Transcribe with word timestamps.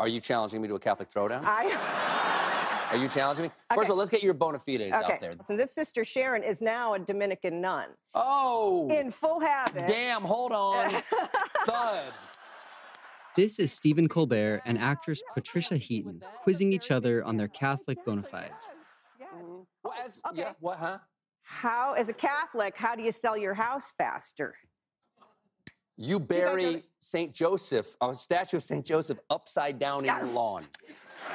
Are 0.00 0.08
you 0.08 0.18
challenging 0.18 0.62
me 0.62 0.68
to 0.68 0.74
a 0.76 0.80
Catholic 0.80 1.10
throwdown? 1.12 1.42
I. 1.44 2.88
Are 2.90 2.96
you 2.96 3.06
challenging 3.06 3.44
me? 3.44 3.48
First 3.68 3.78
Okay. 3.80 3.86
of 3.86 3.90
all, 3.90 3.96
let's 3.98 4.08
get 4.10 4.22
your 4.22 4.32
bona 4.32 4.58
fides 4.58 4.80
Okay. 4.80 4.94
out 4.94 5.20
there. 5.20 5.34
So 5.46 5.56
this 5.56 5.74
sister 5.74 6.06
Sharon 6.06 6.42
is 6.42 6.62
now 6.62 6.94
a 6.94 6.98
Dominican 6.98 7.60
nun 7.60 7.88
Oh, 8.14 8.88
in 8.90 9.10
full 9.10 9.40
habit. 9.40 9.86
damn! 9.86 10.22
Hold 10.22 10.52
on, 10.52 11.02
thud. 11.66 12.14
This 13.36 13.58
is 13.58 13.72
Stephen 13.72 14.08
Colbert 14.08 14.62
and 14.64 14.78
actress 14.78 15.22
Patricia 15.34 15.76
Heaton 15.76 16.22
quizzing 16.42 16.72
each 16.72 16.90
other 16.90 17.22
on 17.22 17.36
their 17.36 17.46
Catholic 17.48 18.02
bona 18.06 18.22
fides. 18.22 18.72
Yes. 19.20 19.28
Well, 19.84 19.94
as- 20.02 20.20
okay. 20.30 20.40
Yeah. 20.40 20.52
What? 20.60 20.78
Huh? 20.78 20.98
How, 21.42 21.92
as 21.92 22.08
a 22.08 22.12
Catholic, 22.14 22.74
how 22.76 22.94
do 22.96 23.02
you 23.02 23.12
sell 23.12 23.36
your 23.36 23.54
house 23.54 23.92
faster? 23.98 24.54
You 26.02 26.18
bury 26.18 26.76
are- 26.76 26.82
Saint 26.98 27.34
Joseph, 27.34 27.94
a 28.00 28.14
statue 28.14 28.56
of 28.56 28.62
Saint 28.62 28.86
Joseph, 28.86 29.18
upside 29.28 29.78
down 29.78 30.06
in 30.06 30.06
your 30.06 30.32
lawn. 30.32 30.64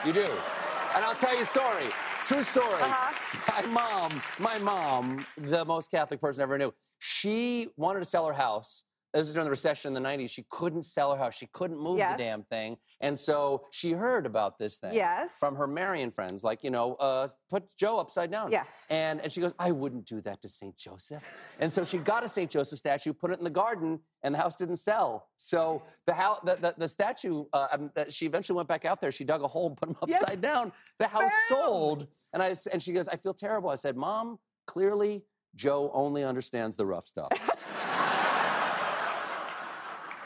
You 0.03 0.11
do. 0.11 0.23
And 0.23 1.05
I'll 1.05 1.13
tell 1.13 1.35
you 1.35 1.43
a 1.43 1.45
story. 1.45 1.85
True 2.25 2.41
story. 2.41 2.81
Uh-huh. 2.81 3.61
My 3.61 3.67
mom, 3.67 4.21
my 4.39 4.57
mom, 4.57 5.25
the 5.37 5.63
most 5.65 5.91
Catholic 5.91 6.19
person 6.19 6.41
I 6.41 6.43
ever 6.43 6.57
knew, 6.57 6.73
she 6.97 7.67
wanted 7.77 7.99
to 7.99 8.05
sell 8.05 8.25
her 8.25 8.33
house. 8.33 8.83
This 9.15 9.27
was 9.27 9.33
during 9.33 9.45
the 9.45 9.49
recession 9.51 9.95
in 9.95 10.03
the 10.03 10.07
90s. 10.09 10.29
She 10.29 10.45
couldn't 10.49 10.83
sell 10.83 11.13
her 11.13 11.17
house. 11.17 11.35
She 11.35 11.45
couldn't 11.47 11.79
move 11.79 11.97
Yes. 11.97 12.17
the 12.17 12.23
damn 12.25 12.43
thing. 12.43 12.75
And 12.99 13.17
so 13.17 13.65
she 13.71 13.93
heard 13.93 14.25
about 14.25 14.59
this 14.59 14.77
thing 14.77 14.93
Yes. 14.93 15.37
from 15.39 15.55
her 15.55 15.67
Marian 15.67 16.11
friends, 16.11 16.43
like, 16.43 16.65
you 16.65 16.69
know, 16.69 16.95
uh, 16.95 17.29
put 17.49 17.73
Joe 17.77 17.97
upside 17.97 18.29
down. 18.29 18.51
Yeah. 18.51 18.65
And, 18.89 19.21
and 19.21 19.31
she 19.31 19.39
goes, 19.39 19.53
I 19.57 19.71
wouldn't 19.71 20.05
do 20.05 20.19
that 20.21 20.41
to 20.41 20.49
St. 20.49 20.75
Joseph. 20.75 21.23
And 21.61 21.71
so 21.71 21.85
she 21.85 21.97
got 21.97 22.25
a 22.25 22.27
St. 22.27 22.51
Joseph 22.51 22.77
statue, 22.77 23.13
put 23.13 23.31
it 23.31 23.37
in 23.37 23.45
the 23.45 23.49
garden, 23.49 24.01
and 24.21 24.35
the 24.35 24.39
house 24.39 24.57
didn't 24.57 24.77
sell. 24.77 25.29
So 25.37 25.81
the, 26.07 26.13
house, 26.13 26.41
the, 26.43 26.55
the, 26.57 26.75
the 26.77 26.87
statue, 26.89 27.45
uh, 27.53 27.67
um, 27.71 27.91
she 28.09 28.25
eventually 28.25 28.57
went 28.57 28.67
back 28.67 28.83
out 28.83 28.99
there. 28.99 29.13
She 29.13 29.23
dug 29.23 29.43
a 29.43 29.47
hole 29.47 29.67
and 29.67 29.77
put 29.77 29.87
them 29.87 29.97
Yes. 30.09 30.23
upside 30.23 30.41
down. 30.41 30.73
The 30.99 31.07
house 31.07 31.31
Bam! 31.49 31.57
sold. 31.57 32.07
And, 32.33 32.43
I, 32.43 32.53
and 32.73 32.83
she 32.83 32.91
goes, 32.91 33.07
I 33.07 33.15
feel 33.15 33.33
terrible. 33.33 33.69
I 33.69 33.75
said, 33.75 33.95
Mom, 33.95 34.39
clearly 34.67 35.23
Joe 35.55 35.89
only 35.93 36.25
understands 36.25 36.75
the 36.75 36.85
rough 36.85 37.07
stuff. 37.07 37.29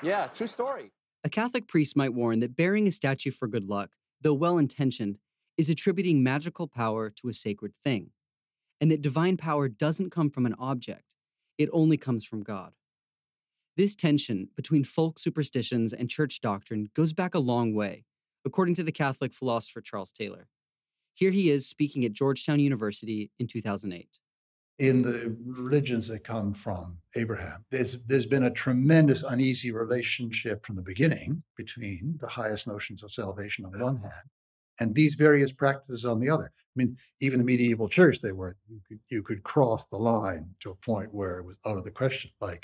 Yeah, 0.01 0.27
true 0.27 0.47
story. 0.47 0.91
A 1.23 1.29
Catholic 1.29 1.67
priest 1.67 1.97
might 1.97 2.13
warn 2.13 2.39
that 2.39 2.55
burying 2.55 2.87
a 2.87 2.91
statue 2.91 3.31
for 3.31 3.47
good 3.47 3.65
luck, 3.67 3.91
though 4.21 4.33
well 4.33 4.57
intentioned, 4.57 5.17
is 5.57 5.69
attributing 5.69 6.23
magical 6.23 6.67
power 6.67 7.09
to 7.09 7.27
a 7.27 7.33
sacred 7.33 7.73
thing, 7.83 8.11
and 8.79 8.89
that 8.89 9.01
divine 9.01 9.35
power 9.35 9.67
doesn't 9.67 10.11
come 10.11 10.29
from 10.29 10.45
an 10.45 10.55
object, 10.57 11.15
it 11.57 11.69
only 11.73 11.97
comes 11.97 12.23
from 12.23 12.43
God. 12.43 12.73
This 13.75 13.95
tension 13.95 14.49
between 14.55 14.83
folk 14.83 15.19
superstitions 15.19 15.93
and 15.93 16.09
church 16.09 16.41
doctrine 16.41 16.89
goes 16.95 17.13
back 17.13 17.35
a 17.35 17.39
long 17.39 17.73
way, 17.73 18.05
according 18.45 18.75
to 18.75 18.83
the 18.83 18.91
Catholic 18.91 19.33
philosopher 19.33 19.81
Charles 19.81 20.11
Taylor. 20.11 20.47
Here 21.13 21.31
he 21.31 21.49
is 21.49 21.67
speaking 21.67 22.05
at 22.05 22.13
Georgetown 22.13 22.61
University 22.61 23.31
in 23.37 23.47
2008. 23.47 24.19
In 24.79 25.01
the 25.01 25.35
religions 25.45 26.07
that 26.07 26.23
come 26.23 26.53
from 26.53 26.97
Abraham. 27.15 27.65
There's 27.69 28.01
there's 28.07 28.25
been 28.25 28.45
a 28.45 28.51
tremendous 28.51 29.23
uneasy 29.23 29.71
relationship 29.71 30.65
from 30.65 30.77
the 30.77 30.81
beginning 30.81 31.43
between 31.57 32.17
the 32.21 32.27
highest 32.27 32.65
notions 32.65 33.03
of 33.03 33.11
salvation 33.11 33.65
on 33.65 33.79
one 33.79 33.97
hand 33.97 34.29
and 34.79 34.95
these 34.95 35.15
various 35.15 35.51
practices 35.51 36.05
on 36.05 36.19
the 36.19 36.29
other. 36.29 36.51
I 36.55 36.75
mean, 36.75 36.97
even 37.19 37.39
the 37.39 37.45
medieval 37.45 37.89
church, 37.89 38.21
they 38.21 38.31
were 38.31 38.55
you 38.69 38.79
could 38.87 38.99
you 39.09 39.21
could 39.21 39.43
cross 39.43 39.85
the 39.91 39.97
line 39.97 40.49
to 40.61 40.71
a 40.71 40.75
point 40.75 41.13
where 41.13 41.39
it 41.39 41.45
was 41.45 41.57
out 41.65 41.77
of 41.77 41.83
the 41.83 41.91
question, 41.91 42.31
like 42.39 42.63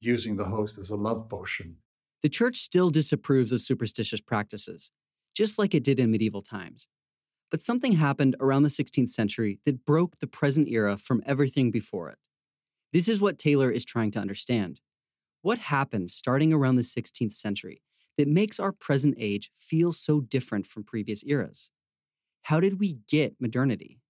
using 0.00 0.36
the 0.36 0.44
host 0.44 0.78
as 0.78 0.90
a 0.90 0.96
love 0.96 1.28
potion. 1.28 1.76
The 2.22 2.28
church 2.28 2.58
still 2.58 2.90
disapproves 2.90 3.52
of 3.52 3.60
superstitious 3.60 4.20
practices, 4.20 4.90
just 5.34 5.58
like 5.58 5.74
it 5.74 5.82
did 5.82 5.98
in 5.98 6.10
medieval 6.10 6.42
times. 6.42 6.86
But 7.54 7.62
something 7.62 7.92
happened 7.92 8.34
around 8.40 8.64
the 8.64 8.68
16th 8.68 9.10
century 9.10 9.60
that 9.64 9.84
broke 9.84 10.18
the 10.18 10.26
present 10.26 10.68
era 10.68 10.96
from 10.96 11.22
everything 11.24 11.70
before 11.70 12.10
it. 12.10 12.18
This 12.92 13.06
is 13.06 13.20
what 13.20 13.38
Taylor 13.38 13.70
is 13.70 13.84
trying 13.84 14.10
to 14.10 14.18
understand. 14.18 14.80
What 15.40 15.60
happened 15.60 16.10
starting 16.10 16.52
around 16.52 16.74
the 16.74 16.82
16th 16.82 17.32
century 17.32 17.80
that 18.18 18.26
makes 18.26 18.58
our 18.58 18.72
present 18.72 19.14
age 19.20 19.52
feel 19.54 19.92
so 19.92 20.20
different 20.20 20.66
from 20.66 20.82
previous 20.82 21.22
eras? 21.24 21.70
How 22.42 22.58
did 22.58 22.80
we 22.80 22.98
get 23.06 23.36
modernity? 23.40 24.00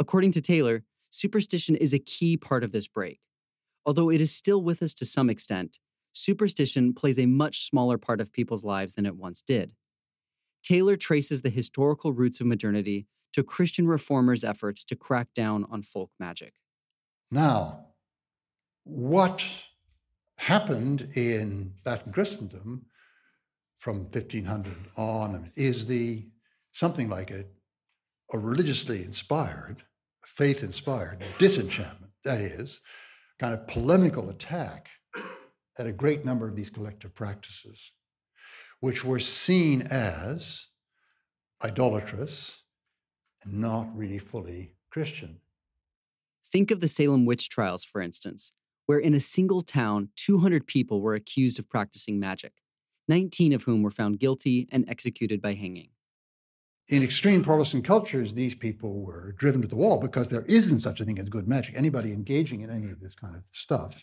According 0.00 0.32
to 0.32 0.40
Taylor, 0.40 0.82
superstition 1.10 1.76
is 1.76 1.94
a 1.94 2.00
key 2.00 2.36
part 2.36 2.64
of 2.64 2.72
this 2.72 2.88
break. 2.88 3.20
Although 3.86 4.10
it 4.10 4.20
is 4.20 4.34
still 4.34 4.60
with 4.60 4.82
us 4.82 4.94
to 4.94 5.04
some 5.04 5.30
extent, 5.30 5.78
superstition 6.12 6.92
plays 6.92 7.20
a 7.20 7.26
much 7.26 7.68
smaller 7.68 7.98
part 7.98 8.20
of 8.20 8.32
people's 8.32 8.64
lives 8.64 8.94
than 8.94 9.06
it 9.06 9.14
once 9.14 9.42
did. 9.42 9.70
Taylor 10.62 10.96
traces 10.96 11.42
the 11.42 11.50
historical 11.50 12.12
roots 12.12 12.40
of 12.40 12.46
modernity 12.46 13.06
to 13.32 13.42
Christian 13.42 13.86
reformers' 13.86 14.44
efforts 14.44 14.84
to 14.84 14.96
crack 14.96 15.28
down 15.34 15.66
on 15.70 15.82
folk 15.82 16.10
magic. 16.20 16.54
Now, 17.30 17.86
what 18.84 19.42
happened 20.36 21.08
in 21.14 21.72
Latin 21.84 22.12
Christendom 22.12 22.84
from 23.78 24.04
1500 24.04 24.74
on 24.96 25.50
is 25.56 25.86
the 25.86 26.26
something 26.72 27.08
like 27.08 27.30
a, 27.30 27.44
a 28.32 28.38
religiously 28.38 29.04
inspired, 29.04 29.82
faith 30.24 30.62
inspired 30.62 31.24
disenchantment. 31.38 32.12
That 32.24 32.40
is, 32.40 32.80
kind 33.40 33.54
of 33.54 33.66
polemical 33.66 34.30
attack 34.30 34.88
at 35.78 35.86
a 35.86 35.92
great 35.92 36.24
number 36.24 36.46
of 36.46 36.54
these 36.54 36.70
collective 36.70 37.14
practices, 37.14 37.80
which 38.82 39.04
were 39.04 39.20
seen 39.20 39.82
as 39.82 40.66
idolatrous 41.62 42.62
and 43.44 43.60
not 43.60 43.86
really 43.96 44.18
fully 44.18 44.74
Christian. 44.90 45.38
Think 46.50 46.72
of 46.72 46.80
the 46.80 46.88
Salem 46.88 47.24
witch 47.24 47.48
trials, 47.48 47.84
for 47.84 48.00
instance, 48.00 48.52
where 48.86 48.98
in 48.98 49.14
a 49.14 49.20
single 49.20 49.62
town, 49.62 50.08
200 50.16 50.66
people 50.66 51.00
were 51.00 51.14
accused 51.14 51.60
of 51.60 51.68
practicing 51.68 52.18
magic, 52.18 52.54
19 53.06 53.52
of 53.52 53.62
whom 53.62 53.82
were 53.82 53.90
found 53.92 54.18
guilty 54.18 54.66
and 54.72 54.84
executed 54.88 55.40
by 55.40 55.54
hanging. 55.54 55.90
in 56.88 57.04
extreme 57.04 57.44
Protestant 57.44 57.84
cultures, 57.84 58.34
these 58.34 58.56
people 58.56 59.04
were 59.04 59.30
driven 59.38 59.62
to 59.62 59.68
the 59.68 59.76
wall 59.76 60.00
because 60.00 60.26
there 60.26 60.44
isn't 60.46 60.80
such 60.80 61.00
a 61.00 61.04
thing 61.04 61.20
as 61.20 61.28
good 61.28 61.46
magic. 61.46 61.76
Anybody 61.76 62.10
engaging 62.10 62.62
in 62.62 62.70
any 62.70 62.90
of 62.90 62.98
this 62.98 63.14
kind 63.14 63.36
of 63.36 63.44
stuff 63.52 64.02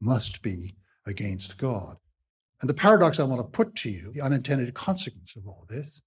must 0.00 0.42
be 0.42 0.76
against 1.06 1.58
God. 1.58 1.96
And 2.62 2.68
the 2.68 2.74
paradox 2.74 3.18
I 3.18 3.24
want 3.24 3.40
to 3.40 3.56
put 3.56 3.74
to 3.74 3.90
you, 3.90 4.12
the 4.14 4.20
unintended 4.20 4.72
consequence 4.72 5.34
of 5.34 5.48
all 5.48 5.66
this, 5.68 6.00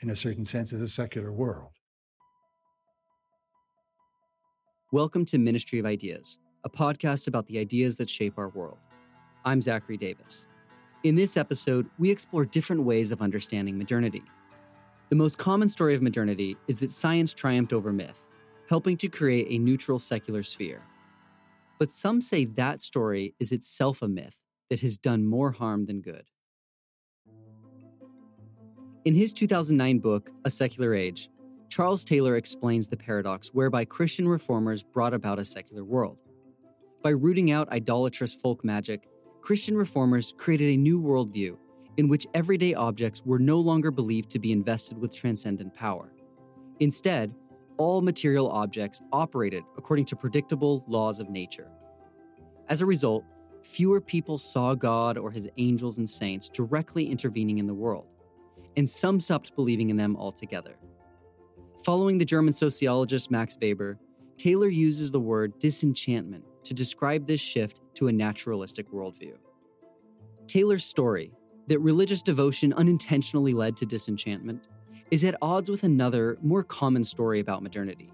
in 0.00 0.08
a 0.08 0.16
certain 0.16 0.46
sense, 0.46 0.72
is 0.72 0.80
a 0.80 0.88
secular 0.88 1.32
world. 1.32 1.72
Welcome 4.90 5.26
to 5.26 5.36
Ministry 5.36 5.78
of 5.78 5.84
Ideas, 5.84 6.38
a 6.64 6.70
podcast 6.70 7.28
about 7.28 7.46
the 7.46 7.58
ideas 7.58 7.98
that 7.98 8.08
shape 8.08 8.38
our 8.38 8.48
world. 8.48 8.78
I'm 9.44 9.60
Zachary 9.60 9.98
Davis. 9.98 10.46
In 11.02 11.14
this 11.14 11.36
episode, 11.36 11.90
we 11.98 12.10
explore 12.10 12.46
different 12.46 12.84
ways 12.84 13.10
of 13.10 13.20
understanding 13.20 13.76
modernity. 13.76 14.22
The 15.10 15.16
most 15.16 15.36
common 15.36 15.68
story 15.68 15.94
of 15.94 16.00
modernity 16.00 16.56
is 16.68 16.80
that 16.80 16.90
science 16.90 17.34
triumphed 17.34 17.74
over 17.74 17.92
myth, 17.92 18.22
helping 18.70 18.96
to 18.96 19.08
create 19.08 19.48
a 19.50 19.58
neutral 19.58 19.98
secular 19.98 20.42
sphere. 20.42 20.80
But 21.78 21.90
some 21.90 22.22
say 22.22 22.46
that 22.46 22.80
story 22.80 23.34
is 23.38 23.52
itself 23.52 24.00
a 24.00 24.08
myth 24.08 24.38
that 24.70 24.80
has 24.80 24.96
done 24.96 25.24
more 25.24 25.52
harm 25.52 25.86
than 25.86 26.00
good. 26.00 26.24
In 29.04 29.14
his 29.14 29.32
2009 29.32 29.98
book, 30.00 30.30
A 30.44 30.50
Secular 30.50 30.94
Age, 30.94 31.30
Charles 31.68 32.04
Taylor 32.04 32.36
explains 32.36 32.88
the 32.88 32.96
paradox 32.96 33.48
whereby 33.48 33.84
Christian 33.84 34.26
reformers 34.28 34.82
brought 34.82 35.14
about 35.14 35.38
a 35.38 35.44
secular 35.44 35.84
world. 35.84 36.18
By 37.02 37.10
rooting 37.10 37.50
out 37.50 37.70
idolatrous 37.70 38.34
folk 38.34 38.64
magic, 38.64 39.08
Christian 39.42 39.76
reformers 39.76 40.34
created 40.36 40.70
a 40.70 40.76
new 40.76 41.00
worldview 41.00 41.56
in 41.96 42.08
which 42.08 42.26
everyday 42.34 42.74
objects 42.74 43.22
were 43.24 43.38
no 43.38 43.58
longer 43.58 43.90
believed 43.90 44.30
to 44.30 44.38
be 44.38 44.52
invested 44.52 44.98
with 44.98 45.14
transcendent 45.14 45.72
power. 45.74 46.12
Instead, 46.80 47.34
all 47.78 48.00
material 48.00 48.50
objects 48.50 49.00
operated 49.12 49.62
according 49.76 50.04
to 50.06 50.16
predictable 50.16 50.84
laws 50.88 51.20
of 51.20 51.30
nature. 51.30 51.68
As 52.68 52.80
a 52.80 52.86
result, 52.86 53.24
fewer 53.66 54.00
people 54.00 54.38
saw 54.38 54.74
God 54.74 55.18
or 55.18 55.30
his 55.30 55.48
angels 55.58 55.98
and 55.98 56.08
saints 56.08 56.48
directly 56.48 57.10
intervening 57.10 57.58
in 57.58 57.66
the 57.66 57.74
world. 57.74 58.06
and 58.76 58.88
some 58.88 59.18
stopped 59.18 59.54
believing 59.56 59.90
in 59.90 59.96
them 59.96 60.16
altogether. 60.16 60.76
Following 61.84 62.18
the 62.18 62.24
German 62.24 62.52
sociologist 62.52 63.30
Max 63.30 63.56
Weber, 63.60 63.98
Taylor 64.36 64.68
uses 64.68 65.10
the 65.10 65.20
word 65.20 65.58
disenchantment 65.58 66.44
to 66.64 66.74
describe 66.74 67.26
this 67.26 67.40
shift 67.40 67.80
to 67.94 68.08
a 68.08 68.12
naturalistic 68.12 68.90
worldview. 68.92 69.34
Taylor's 70.46 70.84
story, 70.84 71.32
that 71.68 71.78
religious 71.78 72.22
devotion 72.22 72.72
unintentionally 72.74 73.54
led 73.54 73.76
to 73.78 73.86
disenchantment, 73.86 74.68
is 75.10 75.24
at 75.24 75.36
odds 75.40 75.70
with 75.70 75.84
another, 75.84 76.36
more 76.42 76.62
common 76.62 77.02
story 77.04 77.40
about 77.40 77.62
modernity 77.62 78.12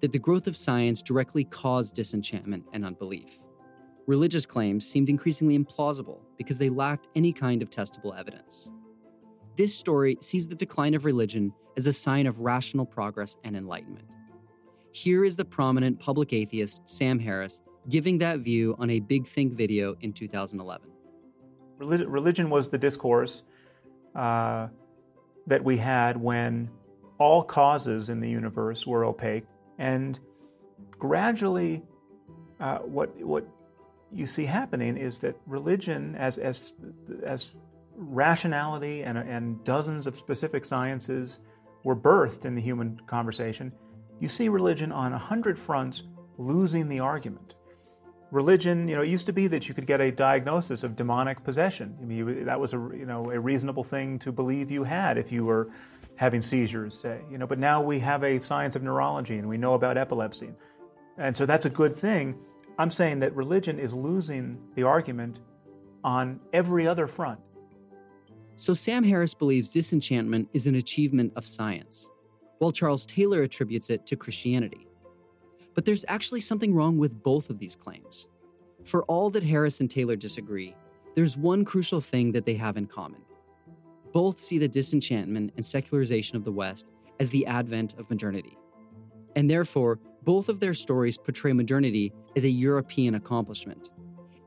that 0.00 0.12
the 0.12 0.18
growth 0.18 0.46
of 0.46 0.56
science 0.56 1.02
directly 1.02 1.42
caused 1.42 1.96
disenchantment 1.96 2.64
and 2.72 2.84
unbelief. 2.84 3.40
Religious 4.08 4.46
claims 4.46 4.88
seemed 4.88 5.10
increasingly 5.10 5.58
implausible 5.58 6.20
because 6.38 6.56
they 6.56 6.70
lacked 6.70 7.08
any 7.14 7.30
kind 7.30 7.60
of 7.60 7.68
testable 7.68 8.18
evidence. 8.18 8.70
This 9.58 9.74
story 9.74 10.16
sees 10.22 10.46
the 10.46 10.54
decline 10.54 10.94
of 10.94 11.04
religion 11.04 11.52
as 11.76 11.86
a 11.86 11.92
sign 11.92 12.26
of 12.26 12.40
rational 12.40 12.86
progress 12.86 13.36
and 13.44 13.54
enlightenment. 13.54 14.16
Here 14.92 15.26
is 15.26 15.36
the 15.36 15.44
prominent 15.44 16.00
public 16.00 16.32
atheist 16.32 16.88
Sam 16.88 17.18
Harris 17.18 17.60
giving 17.90 18.16
that 18.18 18.38
view 18.38 18.74
on 18.78 18.88
a 18.88 19.00
Big 19.00 19.26
Think 19.26 19.52
video 19.52 19.94
in 20.00 20.14
2011. 20.14 20.88
Religion 21.76 22.48
was 22.48 22.70
the 22.70 22.78
discourse 22.78 23.42
uh, 24.14 24.68
that 25.46 25.62
we 25.62 25.76
had 25.76 26.16
when 26.16 26.70
all 27.18 27.42
causes 27.42 28.08
in 28.08 28.20
the 28.20 28.30
universe 28.30 28.86
were 28.86 29.04
opaque, 29.04 29.44
and 29.76 30.18
gradually, 30.92 31.82
uh, 32.58 32.78
what 32.78 33.14
what 33.18 33.46
you 34.12 34.26
see 34.26 34.44
happening 34.44 34.96
is 34.96 35.18
that 35.20 35.36
religion, 35.46 36.14
as 36.16 36.38
as 36.38 36.72
as 37.24 37.54
rationality 37.94 39.02
and, 39.02 39.18
and 39.18 39.62
dozens 39.64 40.06
of 40.06 40.16
specific 40.16 40.64
sciences 40.64 41.40
were 41.84 41.96
birthed 41.96 42.44
in 42.44 42.54
the 42.54 42.60
human 42.60 43.00
conversation, 43.06 43.72
you 44.20 44.28
see 44.28 44.48
religion 44.48 44.92
on 44.92 45.12
a 45.12 45.18
hundred 45.18 45.58
fronts 45.58 46.04
losing 46.38 46.88
the 46.88 47.00
argument. 47.00 47.60
Religion, 48.30 48.86
you 48.88 48.94
know, 48.94 49.02
it 49.02 49.08
used 49.08 49.26
to 49.26 49.32
be 49.32 49.46
that 49.46 49.68
you 49.68 49.74
could 49.74 49.86
get 49.86 50.00
a 50.00 50.10
diagnosis 50.12 50.82
of 50.82 50.94
demonic 50.94 51.42
possession. 51.42 51.96
I 52.00 52.04
mean, 52.04 52.44
that 52.44 52.60
was 52.60 52.74
a 52.74 52.76
you 52.76 53.06
know 53.06 53.30
a 53.30 53.40
reasonable 53.40 53.84
thing 53.84 54.18
to 54.20 54.32
believe 54.32 54.70
you 54.70 54.84
had 54.84 55.18
if 55.18 55.32
you 55.32 55.44
were 55.44 55.70
having 56.16 56.42
seizures, 56.42 56.98
say. 56.98 57.20
You 57.30 57.38
know, 57.38 57.46
but 57.46 57.58
now 57.58 57.80
we 57.80 57.98
have 58.00 58.22
a 58.24 58.40
science 58.40 58.76
of 58.76 58.82
neurology 58.82 59.38
and 59.38 59.48
we 59.48 59.56
know 59.56 59.74
about 59.74 59.96
epilepsy, 59.96 60.50
and 61.16 61.36
so 61.36 61.46
that's 61.46 61.66
a 61.66 61.70
good 61.70 61.96
thing. 61.96 62.38
I'm 62.78 62.90
saying 62.90 63.18
that 63.20 63.34
religion 63.34 63.78
is 63.78 63.92
losing 63.92 64.58
the 64.76 64.84
argument 64.84 65.40
on 66.04 66.40
every 66.52 66.86
other 66.86 67.08
front. 67.08 67.40
So 68.54 68.72
Sam 68.72 69.02
Harris 69.02 69.34
believes 69.34 69.70
disenchantment 69.70 70.48
is 70.52 70.66
an 70.66 70.76
achievement 70.76 71.32
of 71.34 71.44
science, 71.44 72.08
while 72.58 72.70
Charles 72.70 73.04
Taylor 73.04 73.42
attributes 73.42 73.90
it 73.90 74.06
to 74.06 74.16
Christianity. 74.16 74.86
But 75.74 75.84
there's 75.84 76.04
actually 76.08 76.40
something 76.40 76.74
wrong 76.74 76.98
with 76.98 77.22
both 77.22 77.50
of 77.50 77.58
these 77.58 77.76
claims. 77.76 78.28
For 78.84 79.02
all 79.04 79.30
that 79.30 79.42
Harris 79.42 79.80
and 79.80 79.90
Taylor 79.90 80.16
disagree, 80.16 80.74
there's 81.14 81.36
one 81.36 81.64
crucial 81.64 82.00
thing 82.00 82.32
that 82.32 82.46
they 82.46 82.54
have 82.54 82.76
in 82.76 82.86
common. 82.86 83.22
Both 84.12 84.40
see 84.40 84.58
the 84.58 84.68
disenchantment 84.68 85.52
and 85.56 85.66
secularization 85.66 86.36
of 86.36 86.44
the 86.44 86.52
West 86.52 86.86
as 87.20 87.30
the 87.30 87.46
advent 87.46 87.94
of 87.98 88.08
modernity. 88.08 88.56
And 89.38 89.48
therefore, 89.48 90.00
both 90.24 90.48
of 90.48 90.58
their 90.58 90.74
stories 90.74 91.16
portray 91.16 91.52
modernity 91.52 92.12
as 92.34 92.42
a 92.42 92.50
European 92.50 93.14
accomplishment. 93.14 93.90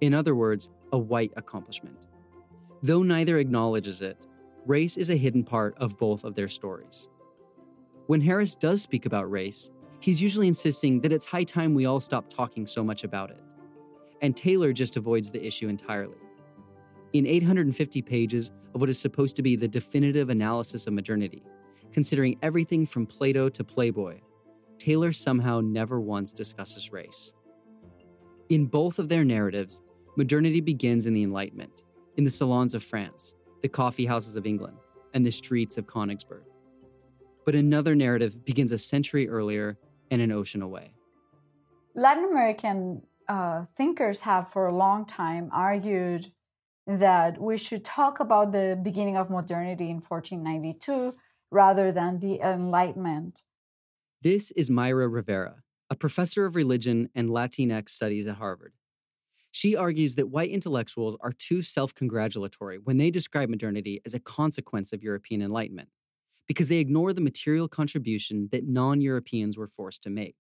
In 0.01 0.13
other 0.13 0.35
words, 0.35 0.69
a 0.91 0.97
white 0.97 1.31
accomplishment. 1.37 2.07
Though 2.83 3.01
neither 3.01 3.37
acknowledges 3.37 4.01
it, 4.01 4.17
race 4.65 4.97
is 4.97 5.09
a 5.09 5.15
hidden 5.15 5.45
part 5.45 5.77
of 5.77 5.97
both 5.97 6.25
of 6.25 6.35
their 6.35 6.49
stories. 6.49 7.07
When 8.07 8.19
Harris 8.19 8.53
does 8.53 8.81
speak 8.81 9.05
about 9.05 9.31
race, 9.31 9.71
he's 10.01 10.21
usually 10.21 10.49
insisting 10.49 10.99
that 10.99 11.13
it's 11.13 11.23
high 11.23 11.45
time 11.45 11.73
we 11.73 11.85
all 11.85 12.01
stop 12.01 12.27
talking 12.27 12.67
so 12.67 12.83
much 12.83 13.05
about 13.05 13.31
it. 13.31 13.41
And 14.21 14.35
Taylor 14.35 14.73
just 14.73 14.97
avoids 14.97 15.31
the 15.31 15.47
issue 15.47 15.69
entirely. 15.69 16.17
In 17.13 17.25
850 17.25 18.01
pages 18.01 18.51
of 18.75 18.81
what 18.81 18.89
is 18.89 18.99
supposed 18.99 19.37
to 19.37 19.41
be 19.41 19.55
the 19.55 19.69
definitive 19.69 20.29
analysis 20.29 20.85
of 20.85 20.91
modernity, 20.91 21.43
considering 21.93 22.37
everything 22.41 22.85
from 22.85 23.05
Plato 23.05 23.47
to 23.47 23.63
Playboy, 23.63 24.19
Taylor 24.81 25.11
somehow 25.11 25.61
never 25.61 26.01
once 26.01 26.31
discusses 26.31 26.91
race. 26.91 27.33
In 28.49 28.65
both 28.65 28.97
of 28.97 29.09
their 29.09 29.23
narratives, 29.23 29.79
modernity 30.17 30.59
begins 30.59 31.05
in 31.05 31.13
the 31.13 31.21
Enlightenment 31.21 31.83
in 32.17 32.23
the 32.23 32.31
salons 32.31 32.73
of 32.73 32.83
France, 32.83 33.35
the 33.61 33.69
coffee 33.69 34.07
houses 34.07 34.35
of 34.35 34.47
England, 34.47 34.77
and 35.13 35.23
the 35.23 35.31
streets 35.31 35.77
of 35.77 35.85
Königsberg. 35.85 36.41
But 37.45 37.53
another 37.53 37.93
narrative 37.93 38.43
begins 38.43 38.71
a 38.71 38.77
century 38.79 39.29
earlier 39.29 39.77
and 40.09 40.19
an 40.19 40.31
ocean 40.31 40.63
away. 40.63 40.95
Latin 41.93 42.23
American 42.23 43.03
uh, 43.27 43.65
thinkers 43.77 44.21
have 44.21 44.51
for 44.51 44.65
a 44.65 44.75
long 44.75 45.05
time 45.05 45.51
argued 45.53 46.31
that 46.87 47.39
we 47.39 47.59
should 47.59 47.85
talk 47.85 48.19
about 48.19 48.51
the 48.51 48.79
beginning 48.81 49.15
of 49.15 49.29
modernity 49.29 49.91
in 49.91 49.97
1492 49.97 51.13
rather 51.51 51.91
than 51.91 52.19
the 52.19 52.39
Enlightenment. 52.39 53.43
This 54.23 54.51
is 54.51 54.69
Mayra 54.69 55.11
Rivera, 55.11 55.63
a 55.89 55.95
professor 55.95 56.45
of 56.45 56.55
religion 56.55 57.09
and 57.15 57.31
Latinx 57.31 57.89
studies 57.89 58.27
at 58.27 58.35
Harvard. 58.35 58.73
She 59.49 59.75
argues 59.75 60.13
that 60.13 60.29
white 60.29 60.51
intellectuals 60.51 61.17
are 61.21 61.31
too 61.31 61.63
self 61.63 61.95
congratulatory 61.95 62.77
when 62.77 62.97
they 62.97 63.09
describe 63.09 63.49
modernity 63.49 63.99
as 64.05 64.13
a 64.13 64.19
consequence 64.19 64.93
of 64.93 65.01
European 65.01 65.41
Enlightenment, 65.41 65.89
because 66.47 66.69
they 66.69 66.77
ignore 66.77 67.13
the 67.13 67.19
material 67.19 67.67
contribution 67.67 68.49
that 68.51 68.67
non 68.67 69.01
Europeans 69.01 69.57
were 69.57 69.65
forced 69.65 70.03
to 70.03 70.11
make. 70.11 70.35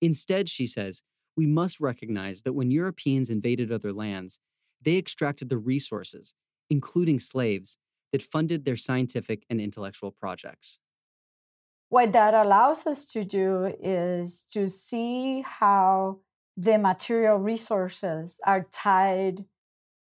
Instead, 0.00 0.48
she 0.48 0.66
says, 0.66 1.02
we 1.36 1.46
must 1.46 1.80
recognize 1.80 2.44
that 2.44 2.54
when 2.54 2.70
Europeans 2.70 3.28
invaded 3.28 3.70
other 3.70 3.92
lands, 3.92 4.40
they 4.80 4.96
extracted 4.96 5.50
the 5.50 5.58
resources, 5.58 6.32
including 6.70 7.20
slaves, 7.20 7.76
that 8.12 8.22
funded 8.22 8.64
their 8.64 8.76
scientific 8.76 9.44
and 9.50 9.60
intellectual 9.60 10.10
projects. 10.10 10.78
What 11.90 12.12
that 12.12 12.34
allows 12.34 12.86
us 12.86 13.06
to 13.12 13.24
do 13.24 13.74
is 13.82 14.44
to 14.52 14.68
see 14.68 15.40
how 15.40 16.18
the 16.56 16.76
material 16.76 17.36
resources 17.36 18.40
are 18.44 18.66
tied 18.70 19.44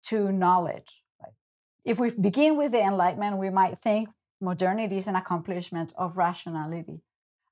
to 0.04 0.32
knowledge. 0.32 1.02
If 1.84 2.00
we 2.00 2.10
begin 2.10 2.56
with 2.56 2.72
the 2.72 2.80
Enlightenment, 2.80 3.38
we 3.38 3.50
might 3.50 3.80
think 3.80 4.08
modernity 4.40 4.98
is 4.98 5.06
an 5.06 5.14
accomplishment 5.14 5.92
of 5.96 6.16
rationality. 6.16 7.02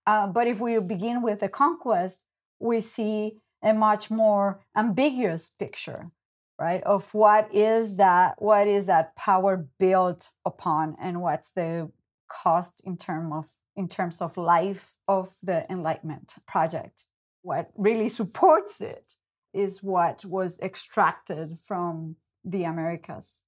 Uh, 0.06 0.26
but 0.26 0.48
if 0.48 0.58
we 0.58 0.78
begin 0.80 1.22
with 1.22 1.40
the 1.40 1.48
conquest, 1.48 2.24
we 2.58 2.80
see 2.80 3.38
a 3.62 3.72
much 3.72 4.10
more 4.10 4.60
ambiguous 4.76 5.50
picture, 5.58 6.10
right, 6.58 6.82
of 6.82 7.14
what 7.14 7.54
is 7.54 7.96
that 7.96 8.34
what 8.42 8.66
is 8.66 8.86
that 8.86 9.14
power 9.16 9.66
built 9.78 10.30
upon, 10.44 10.96
and 11.00 11.22
what's 11.22 11.52
the 11.52 11.90
cost 12.28 12.82
in 12.84 12.96
term 12.96 13.32
of 13.32 13.44
in 13.76 13.88
terms 13.88 14.20
of 14.20 14.36
life 14.36 14.94
of 15.08 15.34
the 15.42 15.70
Enlightenment 15.70 16.34
project 16.46 17.04
what 17.44 17.70
really 17.76 18.08
supports 18.20 18.80
it 18.80 19.14
is 19.52 19.82
what 19.82 20.24
was 20.24 20.58
extracted 20.60 21.58
from 21.62 22.16
the 22.44 22.64
Americas 22.64 23.42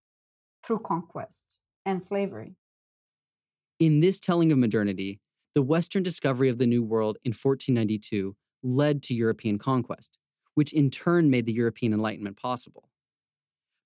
through 0.65 0.79
conquest 0.79 1.57
and 1.85 2.03
slavery. 2.03 2.55
In 3.81 4.01
this 4.01 4.21
telling 4.21 4.53
of 4.53 4.59
modernity, 4.59 5.21
the 5.55 5.63
Western 5.63 6.03
discovery 6.03 6.49
of 6.49 6.59
the 6.59 6.67
New 6.67 6.83
World 6.83 7.19
in 7.25 7.31
1492 7.31 8.37
led 8.63 9.03
to 9.03 9.15
European 9.15 9.59
conquest, 9.59 10.19
which 10.55 10.73
in 10.73 10.91
turn 10.91 11.29
made 11.29 11.47
the 11.47 11.53
European 11.53 11.93
Enlightenment 11.93 12.37
possible. 12.37 12.89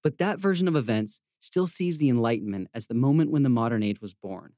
But 0.03 0.19
that 0.19 0.39
version 0.39 0.69
of 0.69 0.77
events 0.77 1.21
still 1.41 1.67
sees 1.67 1.99
the 1.99 2.09
Enlightenment 2.09 2.69
as 2.75 2.87
the 2.87 2.95
moment 2.95 3.31
when 3.31 3.43
the 3.43 3.49
modern 3.49 3.83
age 3.83 4.01
was 4.01 4.15
born. 4.15 4.53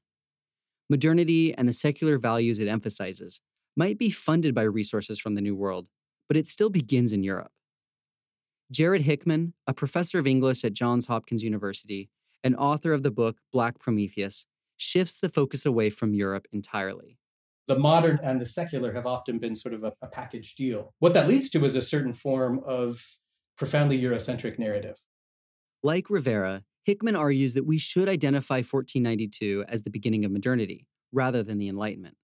Modernity 0.93 1.51
and 1.55 1.67
the 1.67 1.73
secular 1.73 2.19
values 2.19 2.59
it 2.59 2.67
emphasizes 2.67 3.41
might 3.75 3.97
be 3.97 4.11
funded 4.11 4.53
by 4.53 4.61
resources 4.61 5.19
from 5.19 5.33
the 5.33 5.41
New 5.41 5.55
World, 5.55 5.87
but 6.27 6.37
it 6.37 6.45
still 6.45 6.69
begins 6.69 7.11
in 7.11 7.23
Europe. 7.23 7.51
Jared 8.69 9.01
Hickman, 9.01 9.55
a 9.65 9.73
professor 9.73 10.19
of 10.19 10.27
English 10.27 10.63
at 10.63 10.73
Johns 10.73 11.07
Hopkins 11.07 11.43
University 11.43 12.11
and 12.43 12.55
author 12.57 12.93
of 12.93 13.01
the 13.01 13.09
book 13.09 13.37
Black 13.51 13.79
Prometheus, 13.79 14.45
shifts 14.77 15.19
the 15.19 15.29
focus 15.29 15.65
away 15.65 15.89
from 15.89 16.13
Europe 16.13 16.45
entirely. 16.51 17.17
The 17.67 17.79
modern 17.79 18.19
and 18.21 18.39
the 18.39 18.45
secular 18.45 18.93
have 18.93 19.07
often 19.07 19.39
been 19.39 19.55
sort 19.55 19.73
of 19.73 19.83
a, 19.83 19.93
a 19.99 20.07
package 20.07 20.53
deal. 20.53 20.93
What 20.99 21.15
that 21.15 21.27
leads 21.27 21.49
to 21.49 21.65
is 21.65 21.73
a 21.73 21.81
certain 21.81 22.13
form 22.13 22.61
of 22.67 23.17
profoundly 23.57 23.99
Eurocentric 23.99 24.59
narrative. 24.59 24.99
Like 25.81 26.11
Rivera, 26.11 26.65
Hickman 26.83 27.15
argues 27.15 27.53
that 27.53 27.65
we 27.65 27.77
should 27.77 28.09
identify 28.09 28.57
1492 28.57 29.65
as 29.67 29.83
the 29.83 29.89
beginning 29.89 30.25
of 30.25 30.31
modernity 30.31 30.85
rather 31.11 31.43
than 31.43 31.57
the 31.57 31.69
Enlightenment. 31.69 32.17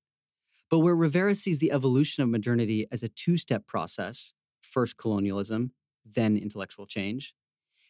But 0.70 0.80
where 0.80 0.96
Rivera 0.96 1.36
sees 1.36 1.60
the 1.60 1.72
evolution 1.72 2.24
of 2.24 2.30
modernity 2.30 2.88
as 2.92 3.02
a 3.02 3.10
two 3.10 3.38
step 3.38 3.66
process 3.66 4.34
first 4.62 4.98
colonialism, 4.98 5.72
then 6.06 6.38
intellectual 6.38 6.86
change 6.86 7.34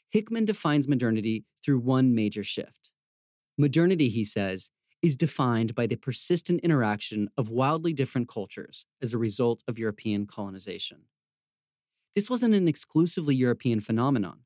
Hickman 0.09 0.45
defines 0.45 0.87
modernity 0.87 1.45
through 1.63 1.79
one 1.79 2.15
major 2.15 2.43
shift 2.43 2.91
Modernity, 3.59 4.07
he 4.07 4.23
says, 4.23 4.71
is 5.01 5.17
defined 5.17 5.75
by 5.75 5.85
the 5.85 5.97
persistent 5.97 6.61
interaction 6.61 7.27
of 7.37 7.49
wildly 7.49 7.91
different 7.91 8.29
cultures 8.29 8.85
as 9.01 9.13
a 9.13 9.17
result 9.17 9.63
of 9.67 9.77
European 9.77 10.25
colonization. 10.25 10.99
This 12.15 12.29
wasn't 12.29 12.55
an 12.55 12.69
exclusively 12.69 13.35
European 13.35 13.81
phenomenon. 13.81 14.45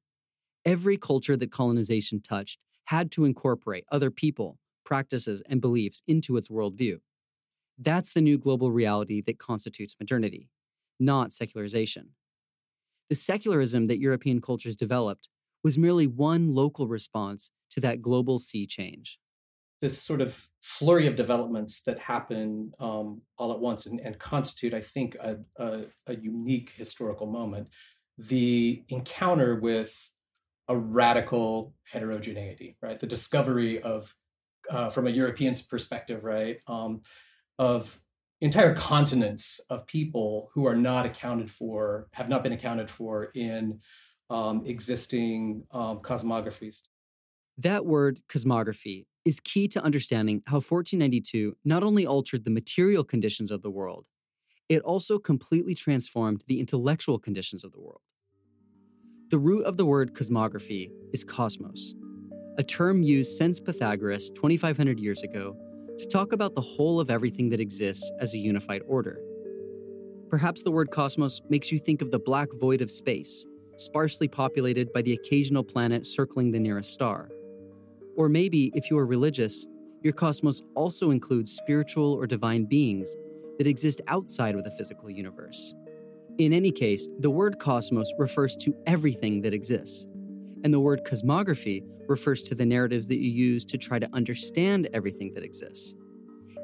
Every 0.66 0.98
culture 0.98 1.36
that 1.36 1.52
colonization 1.52 2.22
touched 2.22 2.60
had 2.86 3.12
to 3.12 3.26
incorporate 3.26 3.86
other 3.92 4.12
people, 4.12 4.60
practices, 4.86 5.44
and 5.50 5.60
beliefs 5.60 6.02
into 6.08 6.38
its 6.38 6.48
worldview. 6.48 7.00
That's 7.78 8.14
the 8.14 8.22
new 8.22 8.38
global 8.38 8.72
reality 8.72 9.22
that 9.22 9.40
constitutes 9.40 9.96
modernity, 10.00 10.50
not 11.00 11.34
secularization. 11.34 12.10
The 13.10 13.16
secularism 13.16 13.88
that 13.88 14.00
European 14.00 14.42
cultures 14.42 14.76
developed 14.76 15.28
was 15.64 15.78
merely 15.78 16.08
one 16.08 16.54
local 16.54 16.88
response 16.88 17.50
to 17.72 17.82
that 17.82 18.02
global 18.02 18.40
sea 18.40 18.66
change. 18.66 19.20
This 19.82 20.02
sort 20.02 20.22
of 20.22 20.50
flurry 20.62 21.08
of 21.08 21.18
developments 21.18 21.82
that 21.82 22.00
happen 22.00 22.72
um, 22.80 23.22
all 23.38 23.52
at 23.52 23.60
once 23.60 23.86
and, 23.86 24.00
and 24.00 24.18
constitute, 24.18 24.74
I 24.74 24.80
think, 24.80 25.16
a, 25.16 25.40
a, 25.58 25.86
a 26.08 26.16
unique 26.16 26.72
historical 26.78 27.28
moment. 27.28 27.68
The 28.18 28.84
encounter 28.88 29.56
with 29.56 30.13
a 30.68 30.78
radical 30.78 31.74
heterogeneity, 31.84 32.78
right? 32.82 33.00
The 33.00 33.08
discovery 33.08 33.82
of, 33.82 34.16
uh, 34.70 34.90
from 34.90 35.08
a 35.08 35.10
European's 35.10 35.62
perspective, 35.62 36.24
right, 36.24 36.60
um, 36.68 37.02
of 37.60 38.00
entire 38.42 38.76
continents 38.76 39.60
of 39.70 39.86
people 39.88 40.50
who 40.54 40.66
are 40.66 40.76
not 40.76 41.06
accounted 41.06 41.50
for, 41.50 42.08
have 42.12 42.30
not 42.30 42.44
been 42.44 42.54
accounted 42.54 42.90
for 42.90 43.26
in 43.36 43.80
um, 44.30 44.64
existing 44.66 45.64
um, 45.72 46.00
cosmographies. 46.00 46.82
That 47.58 47.86
word, 47.86 48.22
cosmography, 48.30 49.06
is 49.26 49.40
key 49.40 49.68
to 49.70 49.84
understanding 49.84 50.42
how 50.48 50.56
1492 50.56 51.56
not 51.64 51.84
only 51.84 52.06
altered 52.06 52.44
the 52.44 52.52
material 52.52 53.04
conditions 53.04 53.52
of 53.52 53.62
the 53.62 53.70
world, 53.70 54.08
it 54.70 54.82
also 54.82 55.20
completely 55.20 55.76
transformed 55.76 56.44
the 56.48 56.60
intellectual 56.60 57.20
conditions 57.20 57.64
of 57.64 57.72
the 57.72 57.80
world. 57.80 58.02
The 59.30 59.40
root 59.40 59.66
of 59.66 59.78
the 59.78 59.86
word 59.86 60.14
cosmography 60.14 60.92
is 61.12 61.24
cosmos, 61.24 61.96
a 62.58 62.64
term 62.64 63.02
used 63.02 63.36
since 63.36 63.60
Pythagoras 63.60 64.30
2,500 64.32 65.00
years 65.00 65.24
ago 65.24 65.56
to 65.98 66.08
talk 66.08 66.34
about 66.34 66.54
the 66.54 66.62
whole 66.62 67.00
of 67.00 67.10
everything 67.10 67.50
that 67.50 67.60
exists 67.60 68.12
as 68.20 68.34
a 68.34 68.38
unified 68.38 68.82
order. 68.88 69.20
Perhaps 70.30 70.64
the 70.64 70.72
word 70.72 70.92
cosmos 70.92 71.42
makes 71.50 71.72
you 71.72 71.80
think 71.80 72.02
of 72.02 72.12
the 72.12 72.20
black 72.20 72.50
void 72.60 72.82
of 72.82 72.92
space, 72.92 73.46
sparsely 73.78 74.28
populated 74.28 74.92
by 74.94 75.02
the 75.02 75.14
occasional 75.14 75.64
planet 75.64 76.06
circling 76.06 76.52
the 76.52 76.60
nearest 76.60 76.92
star. 76.92 77.30
Or 78.16 78.30
maybe, 78.30 78.72
if 78.76 78.92
you 78.92 78.98
are 78.98 79.06
religious, 79.06 79.66
your 80.04 80.14
cosmos 80.14 80.62
also 80.76 81.12
includes 81.12 81.56
spiritual 81.56 82.14
or 82.14 82.28
divine 82.28 82.66
beings 82.66 83.16
that 83.58 83.68
exist 83.68 84.02
outside 84.08 84.56
of 84.56 84.64
the 84.64 84.72
physical 84.72 85.10
universe. 85.10 85.74
In 86.40 86.52
any 86.52 86.72
case, 86.72 87.08
the 87.20 87.30
word 87.30 87.60
cosmos 87.60 88.12
refers 88.18 88.56
to 88.58 88.76
everything 88.88 89.42
that 89.42 89.54
exists, 89.54 90.08
and 90.64 90.74
the 90.74 90.80
word 90.80 91.04
cosmography 91.06 91.84
refers 92.08 92.42
to 92.44 92.56
the 92.56 92.66
narratives 92.66 93.08
that 93.10 93.20
you 93.20 93.30
use 93.30 93.64
to 93.66 93.78
try 93.78 94.00
to 94.00 94.10
understand 94.14 94.90
everything 94.94 95.34
that 95.36 95.44
exists. 95.44 95.94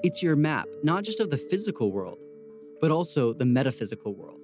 It's 0.01 0.23
your 0.23 0.35
map, 0.35 0.67
not 0.81 1.03
just 1.03 1.19
of 1.19 1.29
the 1.29 1.37
physical 1.37 1.91
world, 1.91 2.17
but 2.81 2.89
also 2.89 3.31
the 3.31 3.45
metaphysical 3.45 4.15
world. 4.15 4.39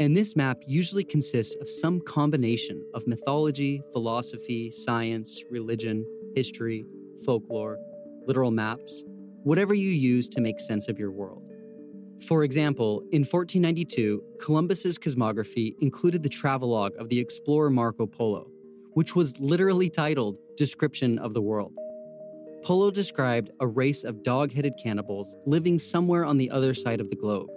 And 0.00 0.16
this 0.16 0.34
map 0.34 0.58
usually 0.66 1.04
consists 1.04 1.54
of 1.60 1.68
some 1.68 2.00
combination 2.00 2.84
of 2.94 3.06
mythology, 3.06 3.80
philosophy, 3.92 4.72
science, 4.72 5.44
religion, 5.50 6.04
history, 6.34 6.84
folklore, 7.24 7.78
literal 8.26 8.50
maps, 8.50 9.04
whatever 9.44 9.74
you 9.74 9.90
use 9.90 10.28
to 10.30 10.40
make 10.40 10.58
sense 10.58 10.88
of 10.88 10.98
your 10.98 11.12
world. 11.12 11.51
For 12.28 12.44
example, 12.44 13.00
in 13.10 13.24
1492, 13.24 14.22
Columbus's 14.38 14.96
cosmography 14.96 15.74
included 15.80 16.22
the 16.22 16.28
travelogue 16.28 16.92
of 16.96 17.08
the 17.08 17.18
explorer 17.18 17.68
Marco 17.68 18.06
Polo, 18.06 18.46
which 18.92 19.16
was 19.16 19.40
literally 19.40 19.90
titled 19.90 20.36
Description 20.56 21.18
of 21.18 21.34
the 21.34 21.42
World. 21.42 21.72
Polo 22.62 22.92
described 22.92 23.50
a 23.58 23.66
race 23.66 24.04
of 24.04 24.22
dog 24.22 24.52
headed 24.52 24.74
cannibals 24.80 25.34
living 25.46 25.80
somewhere 25.80 26.24
on 26.24 26.38
the 26.38 26.48
other 26.50 26.74
side 26.74 27.00
of 27.00 27.10
the 27.10 27.16
globe, 27.16 27.48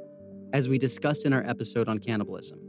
as 0.52 0.68
we 0.68 0.80
discussed 0.80 1.28
in 1.28 1.34
our 1.34 1.48
episode 1.48 1.88
on 1.88 2.00
cannibalism. 2.00 2.60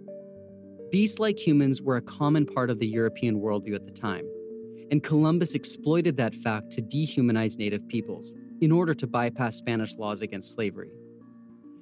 Beasts 0.90 1.18
like 1.18 1.38
humans 1.38 1.80
were 1.80 1.96
a 1.96 2.02
common 2.02 2.44
part 2.44 2.68
of 2.68 2.78
the 2.78 2.86
European 2.86 3.40
worldview 3.40 3.74
at 3.74 3.86
the 3.86 3.92
time, 3.92 4.26
and 4.90 5.02
Columbus 5.02 5.54
exploited 5.54 6.18
that 6.18 6.34
fact 6.34 6.72
to 6.72 6.82
dehumanize 6.82 7.56
native 7.56 7.88
peoples 7.88 8.34
in 8.60 8.70
order 8.70 8.92
to 8.92 9.06
bypass 9.06 9.56
Spanish 9.56 9.94
laws 9.96 10.20
against 10.20 10.54
slavery. 10.54 10.90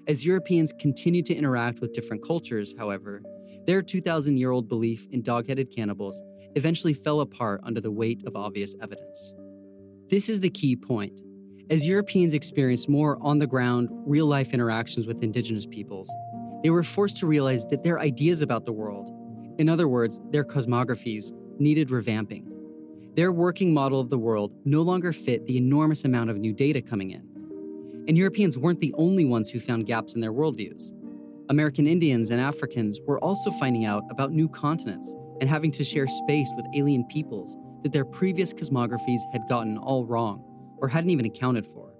As 0.06 0.24
Europeans 0.24 0.72
continued 0.78 1.24
to 1.26 1.34
interact 1.34 1.80
with 1.80 1.94
different 1.94 2.22
cultures, 2.22 2.74
however, 2.76 3.22
their 3.66 3.80
2,000 3.80 4.36
year 4.36 4.50
old 4.50 4.68
belief 4.68 5.06
in 5.10 5.22
dog 5.22 5.48
headed 5.48 5.74
cannibals 5.74 6.22
eventually 6.56 6.92
fell 6.92 7.20
apart 7.20 7.62
under 7.64 7.80
the 7.80 7.90
weight 7.90 8.22
of 8.26 8.36
obvious 8.36 8.74
evidence. 8.82 9.34
This 10.10 10.28
is 10.28 10.40
the 10.40 10.50
key 10.50 10.76
point. 10.76 11.22
As 11.70 11.86
Europeans 11.86 12.34
experienced 12.34 12.90
more 12.90 13.18
on 13.22 13.38
the 13.38 13.46
ground, 13.46 13.88
real 14.04 14.26
life 14.26 14.52
interactions 14.52 15.06
with 15.06 15.22
indigenous 15.22 15.66
peoples, 15.66 16.14
they 16.62 16.68
were 16.68 16.82
forced 16.82 17.16
to 17.18 17.26
realize 17.26 17.64
that 17.68 17.82
their 17.82 17.98
ideas 17.98 18.42
about 18.42 18.66
the 18.66 18.72
world, 18.72 19.10
in 19.58 19.70
other 19.70 19.88
words, 19.88 20.20
their 20.30 20.44
cosmographies, 20.44 21.32
needed 21.58 21.88
revamping. 21.88 22.44
Their 23.16 23.32
working 23.32 23.72
model 23.72 24.00
of 24.00 24.10
the 24.10 24.18
world 24.18 24.52
no 24.66 24.82
longer 24.82 25.12
fit 25.12 25.46
the 25.46 25.56
enormous 25.56 26.04
amount 26.04 26.28
of 26.28 26.36
new 26.36 26.52
data 26.52 26.82
coming 26.82 27.12
in. 27.12 27.33
And 28.06 28.18
Europeans 28.18 28.58
weren't 28.58 28.80
the 28.80 28.94
only 28.98 29.24
ones 29.24 29.48
who 29.48 29.60
found 29.60 29.86
gaps 29.86 30.14
in 30.14 30.20
their 30.20 30.32
worldviews. 30.32 30.92
American 31.48 31.86
Indians 31.86 32.30
and 32.30 32.40
Africans 32.40 33.00
were 33.06 33.18
also 33.20 33.50
finding 33.52 33.84
out 33.84 34.02
about 34.10 34.32
new 34.32 34.48
continents 34.48 35.14
and 35.40 35.48
having 35.48 35.70
to 35.72 35.84
share 35.84 36.06
space 36.06 36.48
with 36.56 36.66
alien 36.74 37.04
peoples 37.06 37.56
that 37.82 37.92
their 37.92 38.04
previous 38.04 38.52
cosmographies 38.52 39.20
had 39.32 39.48
gotten 39.48 39.78
all 39.78 40.04
wrong 40.04 40.42
or 40.78 40.88
hadn't 40.88 41.10
even 41.10 41.26
accounted 41.26 41.66
for. 41.66 41.94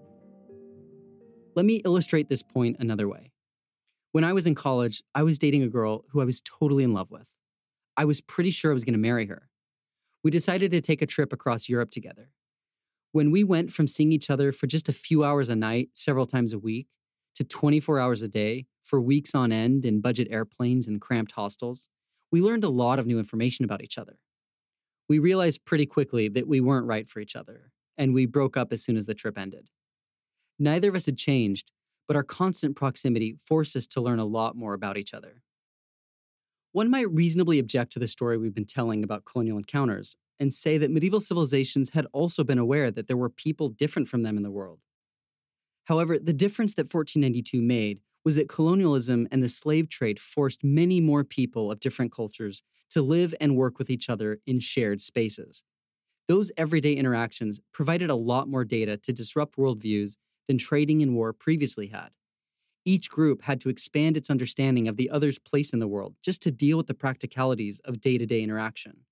Let 1.55 1.65
me 1.65 1.83
illustrate 1.85 2.29
this 2.29 2.43
point 2.43 2.77
another 2.81 3.09
way. 3.09 3.33
When 4.13 4.25
I 4.25 4.33
was 4.33 4.47
in 4.47 4.55
college, 4.55 5.03
I 5.15 5.23
was 5.23 5.39
dating 5.39 5.63
a 5.63 5.69
girl 5.69 6.05
who 6.11 6.21
I 6.21 6.25
was 6.25 6.41
totally 6.41 6.85
in 6.85 6.93
love 6.93 7.11
with. 7.11 7.29
I 7.97 8.05
was 8.05 8.21
pretty 8.21 8.51
sure 8.51 8.71
I 8.71 8.75
was 8.75 8.85
going 8.85 8.95
to 8.95 8.99
marry 8.99 9.27
her. 9.27 9.49
We 10.23 10.31
decided 10.31 10.71
to 10.73 10.81
take 10.81 11.03
a 11.03 11.07
trip 11.07 11.33
across 11.33 11.69
Europe 11.69 11.91
together. 11.91 12.31
When 13.15 13.31
we 13.31 13.45
went 13.45 13.73
from 13.73 13.87
seeing 13.87 14.11
each 14.11 14.29
other 14.29 14.51
for 14.51 14.67
just 14.67 14.89
a 14.89 14.93
few 14.93 15.23
hours 15.23 15.49
a 15.49 15.55
night, 15.55 15.91
several 15.93 16.27
times 16.27 16.53
a 16.53 16.59
week, 16.59 16.89
to 17.37 17.45
24 17.45 18.01
hours 18.01 18.23
a 18.23 18.29
day 18.29 18.67
for 18.83 19.01
weeks 19.01 19.37
on 19.37 19.53
end 19.53 19.85
in 19.85 20.01
budget 20.01 20.27
airplanes 20.33 20.89
and 20.89 21.01
cramped 21.01 21.31
hostels, 21.31 21.89
we 22.33 22.41
learned 22.41 22.65
a 22.65 22.69
lot 22.69 22.99
of 22.99 23.07
new 23.07 23.21
information 23.21 23.65
about 23.65 23.85
each 23.85 23.99
other. 23.99 24.19
We 25.09 25.21
realized 25.21 25.65
pretty 25.65 25.87
quickly 25.87 26.29
that 26.31 26.49
we 26.49 26.61
weren't 26.61 26.89
right 26.89 27.09
for 27.09 27.21
each 27.21 27.37
other, 27.37 27.71
and 27.97 28.15
we 28.15 28.27
broke 28.27 28.57
up 28.57 28.73
as 28.73 28.83
soon 28.83 28.97
as 28.97 29.07
the 29.07 29.15
trip 29.15 29.39
ended. 29.39 29.69
Neither 30.59 30.89
of 30.89 30.97
us 30.97 31.07
had 31.07 31.17
changed, 31.17 31.71
but 32.09 32.17
our 32.17 32.25
constant 32.25 32.75
proximity 32.75 33.37
forced 33.47 33.77
us 33.77 33.87
to 33.87 34.01
learn 34.01 34.19
a 34.19 34.25
lot 34.25 34.57
more 34.57 34.75
about 34.75 34.99
each 34.99 35.15
other. 35.15 35.41
One 36.73 36.91
might 36.91 37.09
reasonably 37.13 37.61
object 37.61 37.93
to 37.93 38.01
the 38.01 38.09
story 38.09 38.39
we've 38.39 38.53
been 38.53 38.65
telling 38.65 39.05
about 39.05 39.25
colonial 39.25 39.57
encounters 39.57 40.17
and 40.39 40.53
say 40.53 40.79
that 40.79 40.91
medieval 40.91 41.21
civilizations 41.21 41.91
had 41.91 42.07
also 42.13 42.45
been 42.45 42.59
aware 42.59 42.91
that 42.91 43.07
there 43.07 43.17
were 43.17 43.31
people 43.31 43.69
different 43.69 44.09
from 44.09 44.23
them 44.23 44.37
in 44.37 44.43
the 44.43 44.51
world. 44.51 44.81
However, 45.85 46.19
the 46.19 46.33
difference 46.33 46.75
that 46.75 46.93
1492 46.93 47.61
made 47.61 48.01
was 48.25 48.37
that 48.37 48.49
colonialism 48.49 49.29
and 49.31 49.43
the 49.43 49.49
slave 49.49 49.89
trade 49.89 50.19
forced 50.19 50.65
many 50.65 51.01
more 51.01 51.25
people 51.25 51.71
of 51.71 51.81
different 51.81 52.11
cultures 52.11 52.63
to 52.91 53.03
live 53.03 53.35
and 53.41 53.57
work 53.57 53.79
with 53.79 53.91
each 53.91 54.09
other 54.09 54.41
in 54.47 54.61
shared 54.61 55.01
spaces. 55.01 55.63
Those 56.27 56.51
everyday 56.57 56.95
interactions 56.95 57.61
provided 57.73 58.09
a 58.09 58.15
lot 58.15 58.49
more 58.49 58.65
data 58.65 58.97
to 58.97 59.13
disrupt 59.13 59.57
worldviews 59.57 60.17
than 60.49 60.57
trading 60.57 61.03
and 61.03 61.15
war 61.15 61.33
previously 61.33 61.89
had. 61.89 62.11
Each 62.87 63.11
group 63.11 63.43
had 63.43 63.61
to 63.63 63.69
expand 63.69 64.17
its 64.17 64.31
understanding 64.31 64.89
of 64.89 64.97
the 64.97 65.11
other's 65.11 65.39
place 65.39 65.73
in 65.73 65.79
the 65.79 65.89
world 65.89 66.15
just 66.23 66.43
to 66.43 66.51
deal 66.51 66.77
with 66.77 66.87
the 66.87 66.95
practicalities 66.95 67.81
of 67.85 68.01
day 68.01 68.19
to 68.19 68.27
day 68.27 68.43
interaction. 68.43 69.05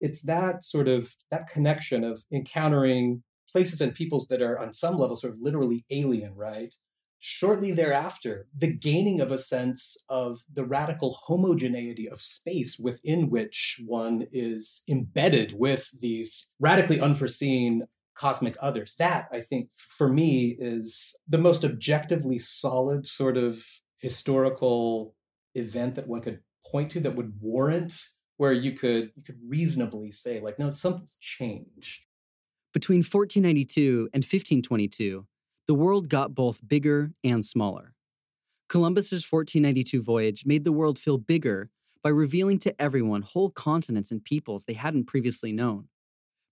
It's 0.00 0.22
that 0.22 0.64
sort 0.64 0.88
of 0.88 1.14
that 1.30 1.48
connection 1.48 2.04
of 2.04 2.24
encountering 2.32 3.22
places 3.50 3.80
and 3.80 3.94
peoples 3.94 4.28
that 4.28 4.42
are 4.42 4.58
on 4.58 4.72
some 4.72 4.98
level 4.98 5.16
sort 5.16 5.32
of 5.32 5.40
literally 5.40 5.84
alien, 5.90 6.34
right? 6.34 6.74
shortly 7.20 7.72
thereafter, 7.72 8.46
the 8.56 8.72
gaining 8.72 9.20
of 9.20 9.32
a 9.32 9.38
sense 9.38 9.96
of 10.08 10.40
the 10.52 10.64
radical 10.64 11.18
homogeneity 11.26 12.08
of 12.08 12.20
space 12.20 12.78
within 12.78 13.28
which 13.28 13.80
one 13.84 14.26
is 14.32 14.82
embedded 14.88 15.52
with 15.58 15.90
these 16.00 16.50
radically 16.60 17.00
unforeseen 17.00 17.86
cosmic 18.14 18.56
others. 18.60 18.94
That, 18.98 19.28
I 19.32 19.40
think, 19.40 19.70
for 19.74 20.08
me, 20.08 20.56
is 20.58 21.16
the 21.26 21.38
most 21.38 21.64
objectively 21.64 22.38
solid 22.38 23.06
sort 23.06 23.36
of 23.36 23.64
historical 23.98 25.14
event 25.54 25.94
that 25.96 26.08
one 26.08 26.20
could 26.20 26.40
point 26.66 26.90
to 26.92 27.00
that 27.00 27.16
would 27.16 27.40
warrant 27.40 28.00
where 28.38 28.52
you 28.52 28.72
could 28.72 29.12
you 29.14 29.22
could 29.22 29.38
reasonably 29.46 30.10
say 30.10 30.40
like 30.40 30.58
no 30.58 30.70
something's 30.70 31.18
changed 31.20 32.02
Between 32.72 32.98
1492 33.00 34.08
and 34.14 34.24
1522, 34.24 35.26
the 35.66 35.74
world 35.74 36.08
got 36.08 36.34
both 36.34 36.66
bigger 36.66 37.12
and 37.22 37.44
smaller. 37.44 37.94
Columbus's 38.68 39.24
1492 39.30 40.02
voyage 40.02 40.46
made 40.46 40.64
the 40.64 40.72
world 40.72 40.98
feel 40.98 41.18
bigger 41.18 41.70
by 42.02 42.10
revealing 42.10 42.58
to 42.60 42.80
everyone 42.80 43.22
whole 43.22 43.50
continents 43.50 44.10
and 44.10 44.24
peoples 44.24 44.64
they 44.64 44.74
hadn't 44.74 45.06
previously 45.06 45.52
known. 45.52 45.88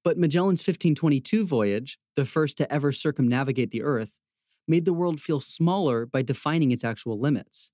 But 0.04 0.18
Magellan's 0.18 0.60
1522 0.66 1.46
voyage, 1.46 1.98
the 2.14 2.24
first 2.24 2.56
to 2.58 2.72
ever 2.72 2.92
circumnavigate 2.92 3.70
the 3.70 3.82
Earth, 3.82 4.18
made 4.68 4.84
the 4.84 4.92
world 4.92 5.20
feel 5.20 5.40
smaller 5.40 6.06
by 6.06 6.22
defining 6.22 6.72
its 6.72 6.84
actual 6.84 7.18
limits. 7.18 7.70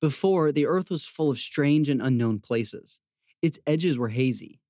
Before, 0.00 0.52
the 0.52 0.66
Earth 0.66 0.90
was 0.90 1.06
full 1.06 1.30
of 1.30 1.38
strange 1.38 1.88
and 1.88 2.02
unknown 2.02 2.40
places. 2.40 3.00
Its 3.42 3.58
edges 3.66 3.98
were 3.98 4.08
hazy. 4.08 4.60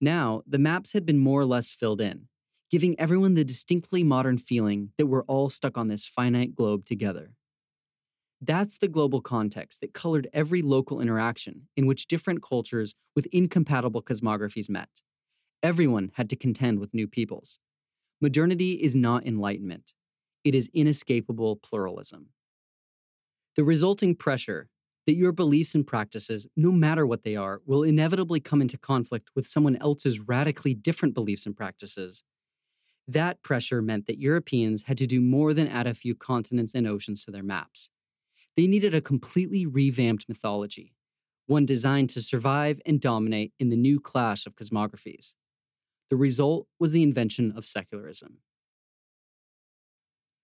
Now, 0.00 0.42
the 0.46 0.58
maps 0.58 0.92
had 0.92 1.06
been 1.06 1.18
more 1.18 1.40
or 1.40 1.46
less 1.46 1.70
filled 1.70 2.00
in, 2.00 2.28
giving 2.70 2.98
everyone 2.98 3.34
the 3.34 3.44
distinctly 3.44 4.02
modern 4.02 4.38
feeling 4.38 4.90
that 4.98 5.06
we're 5.06 5.24
all 5.24 5.50
stuck 5.50 5.76
on 5.78 5.88
this 5.88 6.06
finite 6.06 6.54
globe 6.54 6.84
together. 6.84 7.32
That's 8.40 8.76
the 8.76 8.88
global 8.88 9.20
context 9.20 9.80
that 9.80 9.94
colored 9.94 10.28
every 10.32 10.60
local 10.60 11.00
interaction 11.00 11.68
in 11.76 11.86
which 11.86 12.06
different 12.06 12.42
cultures 12.42 12.94
with 13.16 13.26
incompatible 13.32 14.02
cosmographies 14.02 14.68
met. 14.68 15.02
Everyone 15.62 16.10
had 16.14 16.28
to 16.30 16.36
contend 16.36 16.78
with 16.78 16.92
new 16.92 17.08
peoples. 17.08 17.58
Modernity 18.20 18.72
is 18.72 18.94
not 18.94 19.26
enlightenment, 19.26 19.94
it 20.44 20.54
is 20.54 20.70
inescapable 20.74 21.56
pluralism. 21.56 22.28
The 23.56 23.64
resulting 23.64 24.14
pressure 24.14 24.68
that 25.06 25.14
your 25.14 25.32
beliefs 25.32 25.74
and 25.74 25.86
practices, 25.86 26.46
no 26.56 26.72
matter 26.72 27.06
what 27.06 27.22
they 27.22 27.36
are, 27.36 27.60
will 27.66 27.82
inevitably 27.82 28.40
come 28.40 28.62
into 28.62 28.78
conflict 28.78 29.30
with 29.34 29.46
someone 29.46 29.76
else's 29.76 30.20
radically 30.20 30.74
different 30.74 31.14
beliefs 31.14 31.46
and 31.46 31.56
practices. 31.56 32.24
That 33.06 33.42
pressure 33.42 33.82
meant 33.82 34.06
that 34.06 34.18
Europeans 34.18 34.84
had 34.84 34.96
to 34.98 35.06
do 35.06 35.20
more 35.20 35.52
than 35.52 35.68
add 35.68 35.86
a 35.86 35.94
few 35.94 36.14
continents 36.14 36.74
and 36.74 36.86
oceans 36.86 37.24
to 37.24 37.30
their 37.30 37.42
maps. 37.42 37.90
They 38.56 38.66
needed 38.66 38.94
a 38.94 39.00
completely 39.00 39.66
revamped 39.66 40.26
mythology, 40.28 40.94
one 41.46 41.66
designed 41.66 42.10
to 42.10 42.22
survive 42.22 42.80
and 42.86 43.00
dominate 43.00 43.52
in 43.58 43.68
the 43.68 43.76
new 43.76 44.00
clash 44.00 44.46
of 44.46 44.56
cosmographies. 44.56 45.34
The 46.08 46.16
result 46.16 46.66
was 46.78 46.92
the 46.92 47.02
invention 47.02 47.52
of 47.56 47.66
secularism. 47.66 48.38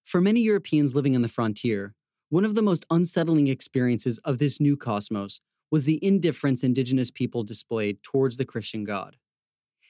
For 0.04 0.20
many 0.20 0.40
Europeans 0.40 0.94
living 0.94 1.14
on 1.14 1.22
the 1.22 1.28
frontier, 1.28 1.94
one 2.30 2.44
of 2.44 2.54
the 2.54 2.62
most 2.62 2.86
unsettling 2.90 3.48
experiences 3.48 4.18
of 4.18 4.38
this 4.38 4.60
new 4.60 4.76
cosmos 4.76 5.40
was 5.70 5.84
the 5.84 6.02
indifference 6.04 6.62
indigenous 6.62 7.10
people 7.10 7.42
displayed 7.42 8.02
towards 8.04 8.36
the 8.36 8.44
Christian 8.44 8.84
God. 8.84 9.16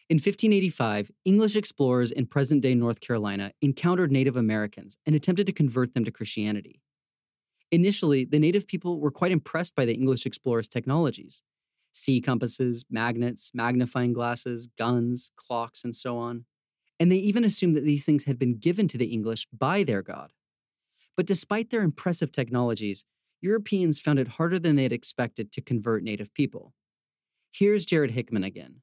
In 0.09 0.17
1585, 0.17 1.11
English 1.27 1.55
explorers 1.55 2.11
in 2.11 2.27
present 2.27 2.63
day 2.63 2.75
North 2.75 3.01
Carolina 3.01 3.53
encountered 3.61 4.11
Native 4.11 4.37
Americans 4.37 4.97
and 5.05 5.15
attempted 5.15 5.47
to 5.47 5.53
convert 5.53 5.93
them 5.93 6.05
to 6.05 6.11
Christianity. 6.11 6.81
Initially, 7.71 8.25
the 8.25 8.41
native 8.41 8.67
people 8.67 9.01
were 9.01 9.13
quite 9.13 9.33
impressed 9.33 9.77
by 9.77 9.85
the 9.85 9.95
English 9.95 10.27
explorers' 10.27 10.67
technologies 10.67 11.43
sea 11.93 12.21
compasses, 12.21 12.85
magnets, 12.89 13.51
magnifying 13.53 14.13
glasses, 14.13 14.69
guns, 14.79 15.31
clocks, 15.37 15.85
and 15.85 15.95
so 15.95 16.17
on. 16.17 16.45
And 16.99 17.11
they 17.11 17.17
even 17.17 17.45
assumed 17.45 17.75
that 17.75 17.85
these 17.85 18.05
things 18.05 18.25
had 18.25 18.39
been 18.39 18.59
given 18.59 18.89
to 18.89 18.99
the 18.99 19.13
English 19.13 19.47
by 19.53 19.83
their 19.83 20.01
God. 20.01 20.33
But 21.21 21.27
despite 21.27 21.69
their 21.69 21.83
impressive 21.83 22.33
technologies, 22.33 23.05
Europeans 23.43 24.01
found 24.01 24.19
it 24.19 24.27
harder 24.27 24.59
than 24.59 24.77
they 24.77 24.85
had 24.85 24.93
expected 24.95 25.53
to 25.53 25.61
convert 25.61 26.03
native 26.03 26.33
people. 26.33 26.73
Here's 27.53 27.85
Jared 27.85 28.13
Hickman 28.13 28.43
again. 28.43 28.77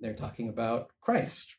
They're 0.00 0.14
talking 0.14 0.48
about 0.48 0.90
Christ. 1.00 1.54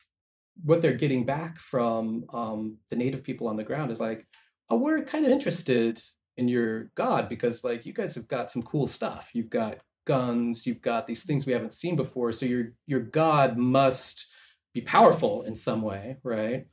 What 0.62 0.82
they're 0.82 0.92
getting 0.92 1.24
back 1.24 1.58
from 1.58 2.26
um, 2.30 2.76
the 2.90 2.96
native 2.96 3.24
people 3.24 3.48
on 3.48 3.56
the 3.56 3.64
ground 3.64 3.90
is 3.90 4.00
like, 4.00 4.26
oh, 4.68 4.76
we're 4.76 5.02
kind 5.02 5.24
of 5.24 5.32
interested 5.32 5.98
in 6.36 6.46
your 6.46 6.90
God 6.94 7.30
because, 7.30 7.64
like, 7.64 7.86
you 7.86 7.94
guys 7.94 8.14
have 8.16 8.28
got 8.28 8.50
some 8.50 8.62
cool 8.62 8.86
stuff. 8.86 9.30
You've 9.32 9.48
got 9.48 9.78
guns, 10.06 10.66
you've 10.66 10.82
got 10.82 11.06
these 11.06 11.24
things 11.24 11.46
we 11.46 11.54
haven't 11.54 11.72
seen 11.72 11.96
before. 11.96 12.32
So 12.32 12.44
your 12.44 12.74
your 12.86 13.00
God 13.00 13.56
must 13.56 14.26
be 14.74 14.82
powerful 14.82 15.40
in 15.40 15.56
some 15.56 15.80
way, 15.80 16.18
right? 16.22 16.66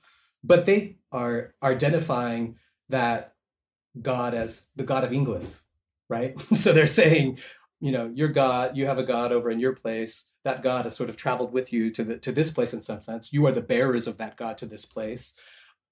But 0.43 0.65
they 0.65 0.97
are 1.13 1.53
identifying 1.63 2.57
that 2.91 3.33
God 3.99 4.33
as 4.33 4.67
the 4.75 4.83
God 4.83 5.03
of 5.03 5.11
England, 5.11 5.55
right? 6.09 6.39
so 6.53 6.71
they're 6.71 6.85
saying, 6.85 7.39
you 7.79 7.91
know, 7.91 8.11
your 8.13 8.29
God, 8.29 8.77
you 8.77 8.85
have 8.85 8.99
a 8.99 9.03
God 9.03 9.31
over 9.31 9.49
in 9.49 9.59
your 9.59 9.73
place. 9.73 10.27
That 10.43 10.63
God 10.63 10.85
has 10.85 10.95
sort 10.95 11.09
of 11.09 11.17
traveled 11.17 11.53
with 11.53 11.71
you 11.71 11.91
to 11.91 12.03
the 12.03 12.17
to 12.17 12.31
this 12.31 12.49
place 12.51 12.73
in 12.73 12.81
some 12.81 13.01
sense. 13.01 13.31
You 13.31 13.45
are 13.45 13.51
the 13.51 13.61
bearers 13.61 14.07
of 14.07 14.17
that 14.17 14.37
God 14.37 14.57
to 14.59 14.65
this 14.65 14.85
place. 14.85 15.35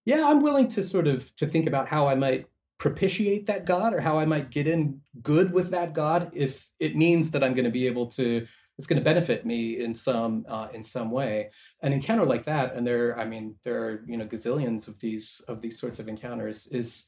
Yeah, 0.05 0.27
I'm 0.27 0.41
willing 0.41 0.67
to 0.69 0.81
sort 0.81 1.07
of 1.07 1.35
to 1.35 1.45
think 1.45 1.67
about 1.67 1.89
how 1.89 2.07
I 2.07 2.15
might 2.15 2.47
propitiate 2.79 3.45
that 3.45 3.65
God 3.65 3.93
or 3.93 4.01
how 4.01 4.17
I 4.17 4.25
might 4.25 4.49
get 4.49 4.65
in 4.65 5.01
good 5.21 5.51
with 5.53 5.69
that 5.69 5.93
God 5.93 6.31
if 6.33 6.69
it 6.79 6.95
means 6.95 7.31
that 7.31 7.43
I'm 7.43 7.53
going 7.53 7.65
to 7.65 7.71
be 7.71 7.85
able 7.85 8.07
to 8.07 8.47
it's 8.79 8.87
going 8.87 8.97
to 8.97 9.03
benefit 9.03 9.45
me 9.45 9.77
in 9.77 9.93
some 9.93 10.45
uh, 10.47 10.69
in 10.73 10.85
some 10.85 11.11
way. 11.11 11.51
An 11.81 11.91
encounter 11.91 12.25
like 12.25 12.45
that, 12.45 12.75
and 12.75 12.87
there, 12.87 13.19
I 13.19 13.25
mean, 13.25 13.57
there 13.65 13.83
are 13.83 14.03
you 14.07 14.15
know 14.15 14.25
gazillions 14.25 14.87
of 14.87 15.01
these 15.01 15.41
of 15.49 15.61
these 15.61 15.77
sorts 15.77 15.99
of 15.99 16.07
encounters 16.07 16.65
is 16.67 17.05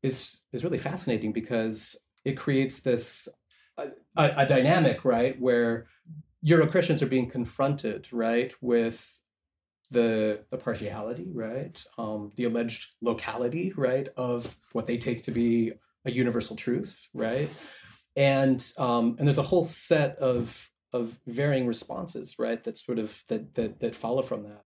is 0.00 0.42
is 0.52 0.62
really 0.62 0.78
fascinating 0.78 1.32
because 1.32 1.96
it 2.24 2.36
creates 2.36 2.78
this 2.78 3.28
a, 3.76 3.88
a 4.16 4.46
dynamic 4.46 5.04
right 5.04 5.40
where 5.40 5.88
Euro 6.42 6.68
Christians 6.68 7.02
are 7.02 7.06
being 7.06 7.28
confronted 7.28 8.06
right 8.12 8.54
with 8.60 9.20
the 9.90 10.44
the 10.52 10.56
partiality 10.56 11.32
right 11.34 11.84
um, 11.98 12.30
the 12.36 12.44
alleged 12.44 12.92
locality 13.02 13.72
right 13.76 14.08
of 14.16 14.56
what 14.70 14.86
they 14.86 14.96
take 14.96 15.24
to 15.24 15.32
be 15.32 15.72
a 16.04 16.12
universal 16.12 16.54
truth 16.54 17.08
right 17.12 17.50
and 18.14 18.72
um, 18.78 19.16
and 19.18 19.26
there's 19.26 19.38
a 19.38 19.42
whole 19.42 19.64
set 19.64 20.16
of 20.18 20.70
of 20.92 21.18
varying 21.26 21.66
responses, 21.66 22.38
right? 22.38 22.62
That 22.64 22.78
sort 22.78 22.98
of 22.98 23.24
that 23.28 23.54
that 23.54 23.80
that 23.80 23.94
follow 23.94 24.22
from 24.22 24.42
that. 24.44 24.64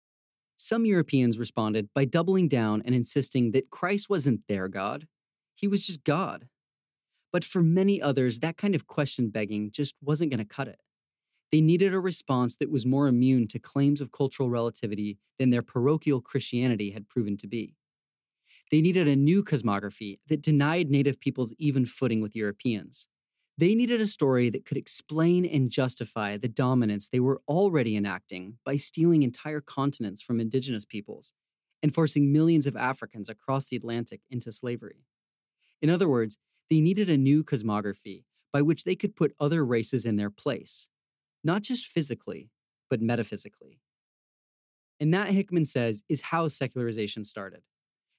Some 0.57 0.85
Europeans 0.85 1.37
responded 1.37 1.89
by 1.93 2.05
doubling 2.05 2.47
down 2.47 2.81
and 2.85 2.95
insisting 2.95 3.51
that 3.51 3.69
Christ 3.69 4.09
wasn't 4.09 4.41
their 4.47 4.67
God. 4.67 5.07
He 5.53 5.67
was 5.67 5.85
just 5.85 6.03
God. 6.03 6.47
But 7.33 7.43
for 7.43 7.61
many 7.61 8.01
others, 8.01 8.39
that 8.39 8.55
kind 8.55 8.75
of 8.75 8.87
question 8.87 9.29
begging 9.29 9.69
just 9.71 9.95
wasn't 10.01 10.31
going 10.31 10.39
to 10.39 10.45
cut 10.45 10.69
it. 10.69 10.79
They 11.51 11.59
needed 11.59 11.93
a 11.93 11.99
response 11.99 12.55
that 12.57 12.71
was 12.71 12.85
more 12.85 13.07
immune 13.07 13.47
to 13.49 13.59
claims 13.59 13.99
of 13.99 14.11
cultural 14.11 14.49
relativity 14.49 15.17
than 15.37 15.49
their 15.49 15.61
parochial 15.61 16.21
Christianity 16.21 16.91
had 16.91 17.09
proven 17.09 17.37
to 17.37 17.47
be. 17.47 17.75
They 18.71 18.81
needed 18.81 19.07
a 19.07 19.15
new 19.15 19.43
cosmography 19.43 20.19
that 20.27 20.41
denied 20.41 20.89
native 20.89 21.19
peoples 21.19 21.53
even 21.59 21.85
footing 21.85 22.21
with 22.21 22.35
Europeans. 22.35 23.07
They 23.57 23.73
needed 23.73 24.01
a 24.01 24.07
story 24.07 24.49
that 24.49 24.65
could 24.65 24.77
explain 24.77 25.45
and 25.45 25.71
justify 25.71 26.35
the 26.35 26.49
dominance 26.49 27.07
they 27.07 27.21
were 27.21 27.41
already 27.47 27.95
enacting 27.95 28.57
by 28.65 28.75
stealing 28.75 29.23
entire 29.23 29.61
continents 29.61 30.21
from 30.21 30.41
indigenous 30.41 30.83
peoples 30.83 31.33
and 31.81 31.93
forcing 31.93 32.33
millions 32.33 32.65
of 32.65 32.75
Africans 32.75 33.29
across 33.29 33.69
the 33.69 33.77
Atlantic 33.77 34.21
into 34.29 34.51
slavery. 34.51 35.05
In 35.81 35.89
other 35.89 36.09
words, 36.09 36.37
they 36.69 36.81
needed 36.81 37.09
a 37.09 37.17
new 37.17 37.43
cosmography 37.43 38.23
by 38.51 38.61
which 38.61 38.83
they 38.83 38.95
could 38.95 39.15
put 39.15 39.35
other 39.39 39.63
races 39.63 40.05
in 40.05 40.15
their 40.17 40.29
place, 40.29 40.89
not 41.43 41.61
just 41.61 41.85
physically, 41.85 42.49
but 42.89 43.01
metaphysically. 43.01 43.79
And 44.99 45.13
that, 45.13 45.29
Hickman 45.29 45.65
says, 45.65 46.03
is 46.09 46.23
how 46.23 46.47
secularization 46.47 47.23
started. 47.25 47.61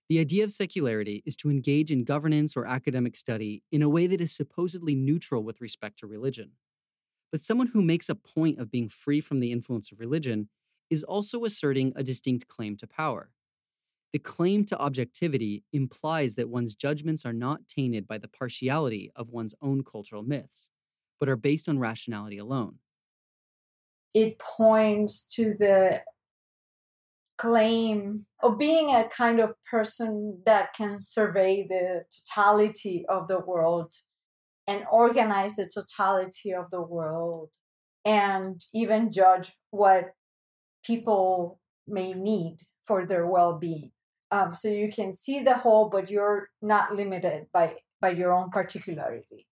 The 0.08 0.20
idea 0.20 0.44
of 0.44 0.52
secularity 0.52 1.22
is 1.26 1.34
to 1.36 1.50
engage 1.50 1.90
in 1.90 2.04
governance 2.04 2.56
or 2.56 2.66
academic 2.66 3.16
study 3.16 3.64
in 3.72 3.82
a 3.82 3.88
way 3.88 4.06
that 4.06 4.20
is 4.20 4.32
supposedly 4.32 4.94
neutral 4.94 5.42
with 5.42 5.60
respect 5.60 5.98
to 5.98 6.06
religion. 6.06 6.52
But 7.32 7.42
someone 7.42 7.68
who 7.68 7.82
makes 7.82 8.08
a 8.08 8.14
point 8.14 8.60
of 8.60 8.70
being 8.70 8.88
free 8.88 9.20
from 9.20 9.40
the 9.40 9.50
influence 9.50 9.90
of 9.90 9.98
religion 9.98 10.48
is 10.90 11.02
also 11.02 11.44
asserting 11.44 11.92
a 11.96 12.04
distinct 12.04 12.46
claim 12.46 12.76
to 12.76 12.86
power. 12.86 13.30
The 14.12 14.20
claim 14.20 14.64
to 14.66 14.78
objectivity 14.78 15.64
implies 15.72 16.36
that 16.36 16.48
one's 16.48 16.76
judgments 16.76 17.26
are 17.26 17.32
not 17.32 17.66
tainted 17.66 18.06
by 18.06 18.18
the 18.18 18.28
partiality 18.28 19.10
of 19.16 19.30
one's 19.30 19.54
own 19.60 19.82
cultural 19.82 20.22
myths, 20.22 20.70
but 21.18 21.28
are 21.28 21.36
based 21.36 21.68
on 21.68 21.80
rationality 21.80 22.38
alone. 22.38 22.78
It 24.14 24.38
points 24.38 25.26
to 25.34 25.54
the 25.54 26.02
claim 27.38 28.26
of 28.42 28.58
being 28.58 28.94
a 28.94 29.08
kind 29.08 29.40
of 29.40 29.54
person 29.70 30.40
that 30.46 30.72
can 30.74 31.00
survey 31.00 31.66
the 31.68 32.04
totality 32.10 33.04
of 33.08 33.28
the 33.28 33.40
world 33.40 33.92
and 34.66 34.84
organize 34.90 35.56
the 35.56 35.70
totality 35.72 36.52
of 36.52 36.70
the 36.70 36.82
world 36.82 37.50
and 38.04 38.64
even 38.74 39.12
judge 39.12 39.52
what 39.70 40.14
people 40.84 41.60
may 41.86 42.12
need 42.12 42.58
for 42.84 43.06
their 43.06 43.26
well-being. 43.26 43.92
Um, 44.30 44.54
so 44.54 44.68
you 44.68 44.90
can 44.90 45.12
see 45.12 45.40
the 45.40 45.54
whole 45.54 45.88
but 45.88 46.10
you're 46.10 46.48
not 46.62 46.94
limited 46.94 47.46
by 47.52 47.76
by 48.00 48.10
your 48.10 48.32
own 48.32 48.50
particularity. 48.50 49.46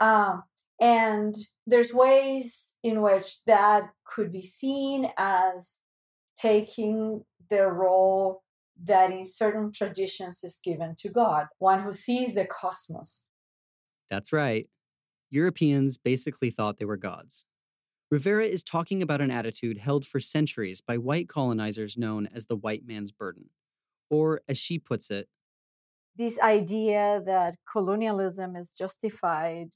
Um, 0.00 0.44
and 0.80 1.36
there's 1.66 1.92
ways 1.92 2.76
in 2.82 3.02
which 3.02 3.44
that 3.46 3.84
could 4.04 4.32
be 4.32 4.42
seen 4.42 5.10
as 5.16 5.80
taking 6.36 7.24
the 7.50 7.66
role 7.66 8.42
that 8.82 9.10
in 9.10 9.24
certain 9.24 9.72
traditions 9.72 10.42
is 10.42 10.60
given 10.62 10.94
to 10.98 11.08
God, 11.08 11.46
one 11.58 11.82
who 11.82 11.92
sees 11.92 12.34
the 12.34 12.46
cosmos. 12.46 13.24
That's 14.10 14.32
right. 14.32 14.68
Europeans 15.30 15.96
basically 15.98 16.50
thought 16.50 16.78
they 16.78 16.84
were 16.84 16.96
gods. 16.96 17.46
Rivera 18.10 18.44
is 18.44 18.62
talking 18.62 19.02
about 19.02 19.20
an 19.20 19.30
attitude 19.30 19.78
held 19.78 20.06
for 20.06 20.20
centuries 20.20 20.80
by 20.80 20.98
white 20.98 21.28
colonizers 21.28 21.96
known 21.96 22.28
as 22.32 22.46
the 22.46 22.56
white 22.56 22.86
man's 22.86 23.10
burden. 23.10 23.50
Or, 24.10 24.42
as 24.48 24.58
she 24.58 24.78
puts 24.78 25.10
it, 25.10 25.28
this 26.16 26.38
idea 26.38 27.22
that 27.26 27.56
colonialism 27.70 28.54
is 28.54 28.74
justified 28.78 29.70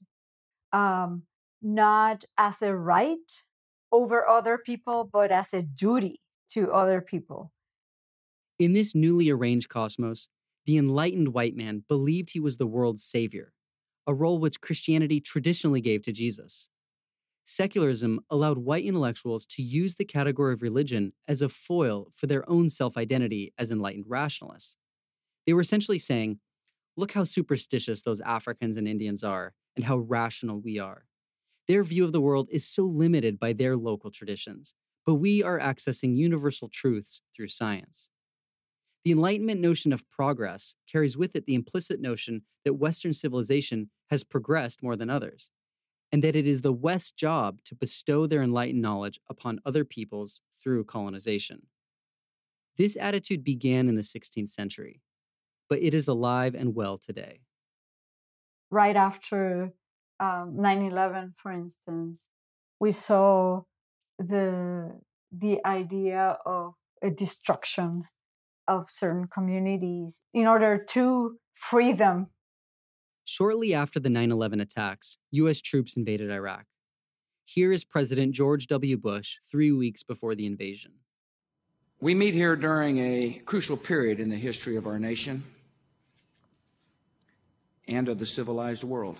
um, 0.71 1.23
not 1.61 2.23
as 2.37 2.61
a 2.61 2.73
right 2.73 3.43
over 3.91 4.25
other 4.27 4.57
people, 4.57 5.09
but 5.11 5.31
as 5.31 5.53
a 5.53 5.61
duty 5.61 6.21
to 6.49 6.71
other 6.71 7.01
people. 7.01 7.51
In 8.57 8.73
this 8.73 8.93
newly 8.93 9.29
arranged 9.29 9.69
cosmos, 9.69 10.29
the 10.65 10.77
enlightened 10.77 11.33
white 11.33 11.55
man 11.55 11.83
believed 11.87 12.31
he 12.31 12.39
was 12.39 12.57
the 12.57 12.67
world's 12.67 13.03
savior, 13.03 13.53
a 14.05 14.13
role 14.13 14.37
which 14.37 14.61
Christianity 14.61 15.19
traditionally 15.19 15.81
gave 15.81 16.01
to 16.03 16.11
Jesus. 16.11 16.69
Secularism 17.45 18.19
allowed 18.29 18.59
white 18.59 18.85
intellectuals 18.85 19.45
to 19.47 19.63
use 19.63 19.95
the 19.95 20.05
category 20.05 20.53
of 20.53 20.61
religion 20.61 21.13
as 21.27 21.41
a 21.41 21.49
foil 21.49 22.09
for 22.13 22.27
their 22.27 22.47
own 22.47 22.69
self 22.69 22.95
identity 22.95 23.53
as 23.57 23.71
enlightened 23.71 24.05
rationalists. 24.07 24.77
They 25.47 25.53
were 25.53 25.61
essentially 25.61 25.97
saying, 25.97 26.39
look 26.95 27.13
how 27.13 27.23
superstitious 27.23 28.03
those 28.03 28.21
Africans 28.21 28.77
and 28.77 28.87
Indians 28.87 29.23
are, 29.23 29.53
and 29.75 29.85
how 29.85 29.97
rational 29.97 30.59
we 30.59 30.77
are. 30.77 31.05
Their 31.67 31.83
view 31.83 32.03
of 32.03 32.11
the 32.11 32.21
world 32.21 32.49
is 32.51 32.67
so 32.67 32.83
limited 32.83 33.39
by 33.39 33.53
their 33.53 33.75
local 33.75 34.11
traditions, 34.11 34.75
but 35.09 35.15
we 35.15 35.41
are 35.41 35.57
accessing 35.57 36.15
universal 36.15 36.69
truths 36.69 37.21
through 37.35 37.47
science. 37.47 38.11
The 39.03 39.11
Enlightenment 39.11 39.59
notion 39.59 39.91
of 39.91 40.07
progress 40.07 40.75
carries 40.87 41.17
with 41.17 41.35
it 41.35 41.47
the 41.47 41.55
implicit 41.55 41.99
notion 41.99 42.43
that 42.63 42.75
Western 42.75 43.13
civilization 43.13 43.89
has 44.11 44.23
progressed 44.23 44.83
more 44.83 44.95
than 44.95 45.09
others, 45.09 45.49
and 46.11 46.23
that 46.23 46.35
it 46.35 46.45
is 46.45 46.61
the 46.61 46.71
West's 46.71 47.11
job 47.11 47.63
to 47.65 47.73
bestow 47.73 48.27
their 48.27 48.43
enlightened 48.43 48.83
knowledge 48.83 49.19
upon 49.27 49.61
other 49.65 49.83
peoples 49.83 50.41
through 50.61 50.83
colonization. 50.83 51.63
This 52.77 52.95
attitude 52.95 53.43
began 53.43 53.89
in 53.89 53.95
the 53.95 54.03
16th 54.03 54.51
century, 54.51 55.01
but 55.67 55.81
it 55.81 55.95
is 55.95 56.07
alive 56.07 56.53
and 56.53 56.75
well 56.75 56.99
today. 56.99 57.39
Right 58.69 58.95
after 58.95 59.73
um, 60.19 60.55
9/11, 60.59 61.33
for 61.35 61.51
instance, 61.51 62.29
we 62.79 62.91
saw 62.91 63.63
the 64.19 64.99
the 65.31 65.59
idea 65.65 66.37
of 66.45 66.73
a 67.01 67.09
destruction 67.09 68.03
of 68.67 68.89
certain 68.89 69.27
communities 69.27 70.25
in 70.33 70.45
order 70.47 70.77
to 70.77 71.37
free 71.53 71.93
them. 71.93 72.27
Shortly 73.23 73.73
after 73.73 73.99
the 73.99 74.09
9 74.09 74.31
11 74.31 74.59
attacks, 74.59 75.17
U.S. 75.31 75.61
troops 75.61 75.95
invaded 75.95 76.31
Iraq. 76.31 76.65
Here 77.45 77.71
is 77.71 77.83
President 77.83 78.33
George 78.33 78.67
W. 78.67 78.97
Bush 78.97 79.37
three 79.49 79.71
weeks 79.71 80.03
before 80.03 80.35
the 80.35 80.45
invasion. 80.45 80.93
We 82.01 82.15
meet 82.15 82.33
here 82.33 82.55
during 82.55 82.97
a 82.99 83.41
crucial 83.45 83.77
period 83.77 84.19
in 84.19 84.29
the 84.29 84.35
history 84.35 84.77
of 84.77 84.87
our 84.87 84.99
nation 84.99 85.43
and 87.87 88.07
of 88.07 88.19
the 88.19 88.25
civilized 88.25 88.83
world. 88.83 89.17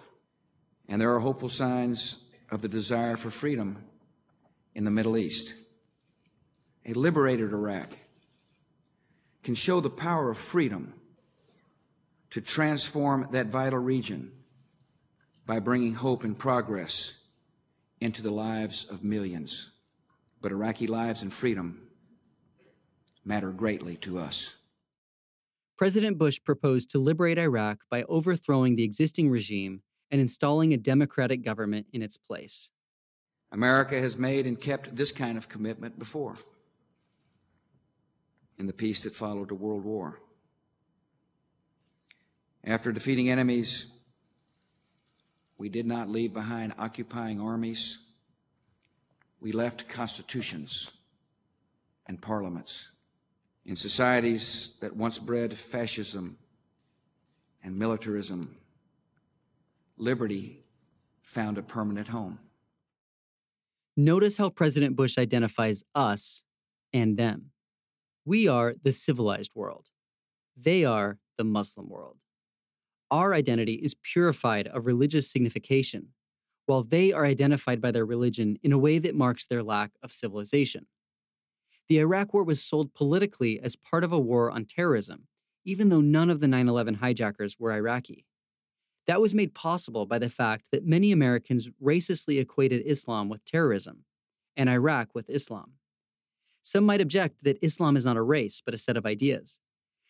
And 0.88 1.02
there 1.02 1.14
are 1.14 1.20
hopeful 1.20 1.50
signs 1.50 2.18
of 2.52 2.62
the 2.62 2.68
desire 2.68 3.16
for 3.16 3.30
freedom 3.30 3.84
in 4.80 4.86
the 4.86 4.92
Middle 4.92 5.18
East. 5.18 5.56
A 6.86 6.94
liberated 6.94 7.52
Iraq 7.52 7.90
can 9.44 9.54
show 9.54 9.82
the 9.82 9.90
power 9.90 10.30
of 10.30 10.38
freedom 10.38 10.94
to 12.30 12.40
transform 12.40 13.28
that 13.34 13.48
vital 13.48 13.80
region 13.80 14.32
by 15.46 15.60
bringing 15.60 15.96
hope 15.96 16.24
and 16.24 16.40
progress 16.40 17.14
into 18.00 18.22
the 18.22 18.32
lives 18.32 18.88
of 18.90 19.04
millions. 19.04 19.70
But 20.40 20.54
Iraqi 20.54 20.88
lives 20.88 21.24
and 21.24 21.34
freedom 21.34 21.82
matter 23.26 23.52
greatly 23.52 23.98
to 23.98 24.18
us. 24.18 24.56
President 25.78 26.18
Bush 26.18 26.40
proposed 26.42 26.90
to 26.92 27.00
liberate 27.00 27.38
Iraq 27.38 27.80
by 27.92 28.04
overthrowing 28.04 28.78
the 28.78 28.84
existing 28.84 29.30
regime 29.30 29.82
and 30.10 30.22
installing 30.22 30.72
a 30.72 30.78
democratic 30.78 31.44
government 31.44 31.88
in 31.92 32.02
its 32.02 32.16
place. 32.16 32.72
America 33.52 34.00
has 34.00 34.18
made 34.18 34.46
and 34.46 34.60
kept 34.60 34.96
this 34.96 35.12
kind 35.12 35.38
of 35.38 35.50
commitment 35.50 35.98
before 35.98 36.36
in 38.58 38.68
the 38.68 38.74
peace 38.74 39.04
that 39.04 39.14
followed 39.14 39.50
the 39.50 39.56
World 39.56 39.84
War. 39.84 40.20
After 42.64 42.92
defeating 42.92 43.30
enemies, 43.30 43.88
we 45.58 45.70
did 45.70 45.86
not 45.86 46.10
leave 46.10 46.34
behind 46.34 46.74
occupying 46.78 47.42
armies. 47.42 48.00
We 49.40 49.52
left 49.52 49.88
constitutions 49.88 50.92
and 52.06 52.22
parliaments 52.22 52.90
in 53.66 53.76
societies 53.76 54.74
that 54.82 54.96
once 54.96 55.18
bred 55.18 55.58
fascism 55.58 56.38
and 57.64 57.78
militarism, 57.78 58.56
liberty 59.98 60.64
found 61.22 61.58
a 61.58 61.62
permanent 61.62 62.08
home. 62.08 62.40
Notice 63.98 64.38
how 64.38 64.50
President 64.50 64.96
Bush 64.96 65.18
identifies 65.18 65.84
us 65.94 66.44
and 66.94 67.18
them. 67.18 67.52
We 68.26 68.48
are 68.48 68.76
the 68.82 68.92
civilized 68.92 69.52
world. 69.56 69.88
They 70.56 70.86
are 70.86 71.18
the 71.38 71.44
Muslim 71.44 71.90
world. 71.90 72.18
Our 73.12 73.34
identity 73.34 73.74
is 73.74 73.96
purified 73.96 74.68
of 74.68 74.86
religious 74.86 75.32
signification, 75.32 76.10
while 76.66 76.84
they 76.84 77.12
are 77.12 77.26
identified 77.26 77.82
by 77.82 77.92
their 77.92 78.06
religion 78.06 78.58
in 78.62 78.72
a 78.72 78.78
way 78.78 79.00
that 79.00 79.16
marks 79.16 79.46
their 79.46 79.64
lack 79.64 79.92
of 80.04 80.12
civilization. 80.12 80.86
The 81.88 81.98
Iraq 81.98 82.34
War 82.36 82.44
was 82.44 82.62
sold 82.62 82.94
politically 82.94 83.60
as 83.60 83.76
part 83.76 84.04
of 84.04 84.14
a 84.14 84.20
war 84.20 84.52
on 84.52 84.66
terrorism, 84.66 85.28
even 85.66 85.90
though 85.90 86.02
none 86.02 86.30
of 86.30 86.40
the 86.40 86.48
9 86.48 86.70
11 86.70 86.96
hijackers 86.96 87.58
were 87.60 87.72
Iraqi. 87.72 88.26
That 89.10 89.22
was 89.22 89.34
made 89.34 89.56
possible 89.56 90.06
by 90.06 90.20
the 90.20 90.30
fact 90.30 90.68
that 90.72 90.86
many 90.86 91.12
Americans 91.12 91.68
racistly 91.84 92.40
equated 92.40 92.84
Islam 92.86 93.28
with 93.28 93.44
terrorism 93.44 94.06
and 94.56 94.70
Iraq 94.70 95.16
with 95.16 95.32
Islam. 95.32 95.74
Some 96.62 96.84
might 96.84 97.02
object 97.02 97.44
that 97.44 97.58
Islam 97.64 97.98
is 97.98 98.06
not 98.06 98.18
a 98.18 98.22
race, 98.22 98.62
but 98.64 98.76
a 98.76 98.78
set 98.78 98.98
of 98.98 99.08
ideas. 99.08 99.60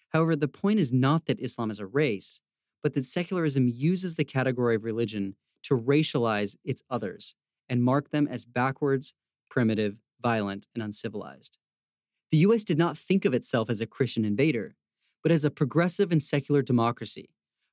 However, 0.09 0.35
the 0.35 0.49
point 0.49 0.81
is 0.81 0.91
not 0.91 1.27
that 1.27 1.39
Islam 1.39 1.71
is 1.71 1.79
a 1.79 1.85
race, 1.85 2.41
but 2.83 2.93
that 2.93 3.05
secularism 3.05 3.69
uses 3.69 4.15
the 4.15 4.25
category 4.25 4.75
of 4.75 4.83
religion 4.83 5.35
to 5.63 5.77
racialize 5.77 6.57
its 6.65 6.83
others 6.89 7.35
and 7.69 7.81
mark 7.81 8.09
them 8.09 8.27
as 8.27 8.43
backwards, 8.43 9.13
primitive, 9.49 9.95
violent, 10.21 10.67
and 10.75 10.83
uncivilized. 10.83 11.57
The 12.31 12.39
US 12.39 12.65
did 12.65 12.77
not 12.77 12.97
think 12.97 13.23
of 13.23 13.33
itself 13.33 13.69
as 13.69 13.79
a 13.79 13.87
Christian 13.87 14.25
invader, 14.25 14.75
but 15.23 15.31
as 15.31 15.45
a 15.45 15.49
progressive 15.49 16.11
and 16.11 16.21
secular 16.21 16.61
democracy, 16.61 17.29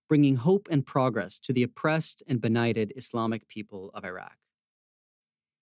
bringing 0.09 0.37
hope 0.37 0.69
and 0.71 0.87
progress 0.87 1.39
to 1.41 1.53
the 1.53 1.63
oppressed 1.63 2.23
and 2.27 2.41
benighted 2.41 2.93
Islamic 2.97 3.49
people 3.49 3.91
of 3.95 4.05
Iraq. 4.05 4.37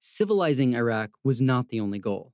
Civilizing 0.00 0.74
Iraq 0.74 1.10
was 1.22 1.40
not 1.40 1.68
the 1.68 1.80
only 1.80 1.98
goal. 1.98 2.32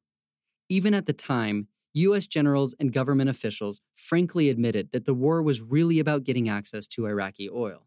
Even 0.68 0.94
at 0.94 1.06
the 1.06 1.12
time, 1.12 1.68
US 1.94 2.26
generals 2.26 2.74
and 2.78 2.92
government 2.92 3.30
officials 3.30 3.80
frankly 3.94 4.48
admitted 4.48 4.90
that 4.92 5.04
the 5.04 5.14
war 5.14 5.42
was 5.42 5.60
really 5.60 5.98
about 5.98 6.24
getting 6.24 6.48
access 6.48 6.86
to 6.88 7.06
Iraqi 7.06 7.48
oil. 7.50 7.86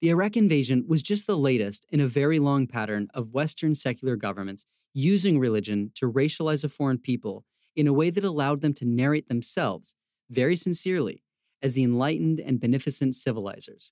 The 0.00 0.10
Iraq 0.10 0.36
invasion 0.36 0.84
was 0.86 1.02
just 1.02 1.26
the 1.26 1.36
latest 1.36 1.86
in 1.88 2.00
a 2.00 2.06
very 2.06 2.38
long 2.38 2.66
pattern 2.66 3.08
of 3.14 3.32
Western 3.32 3.74
secular 3.74 4.16
governments 4.16 4.66
using 4.92 5.38
religion 5.38 5.90
to 5.94 6.10
racialize 6.10 6.62
a 6.62 6.68
foreign 6.68 6.98
people 6.98 7.44
in 7.74 7.86
a 7.86 7.92
way 7.92 8.10
that 8.10 8.24
allowed 8.24 8.60
them 8.60 8.74
to 8.74 8.84
narrate 8.84 9.28
themselves, 9.28 9.94
very 10.30 10.56
sincerely, 10.56 11.23
as 11.64 11.74
the 11.74 11.82
enlightened 11.82 12.38
and 12.38 12.60
beneficent 12.60 13.16
civilizers, 13.16 13.90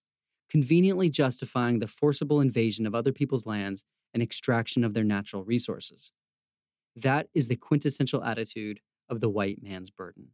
conveniently 0.48 1.11
justifying 1.11 1.80
the 1.80 1.88
forcible 1.88 2.40
invasion 2.40 2.87
of 2.87 2.94
other 2.94 3.11
people's 3.11 3.46
lands 3.46 3.85
and 4.14 4.22
extraction 4.22 4.85
of 4.85 4.94
their 4.94 5.02
natural 5.02 5.42
resources. 5.42 6.12
That 6.94 7.28
is 7.35 7.48
the 7.48 7.56
quintessential 7.56 8.22
attitude 8.22 8.80
of 9.08 9.20
the 9.20 9.30
white 9.30 9.62
man's 9.62 9.90
burden. 9.90 10.28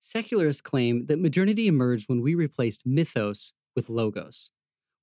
Secularists 0.00 0.60
claim 0.60 1.06
that 1.06 1.18
modernity 1.18 1.66
emerged 1.66 2.08
when 2.08 2.20
we 2.20 2.34
replaced 2.34 2.84
mythos 2.84 3.52
with 3.74 3.88
logos 3.88 4.50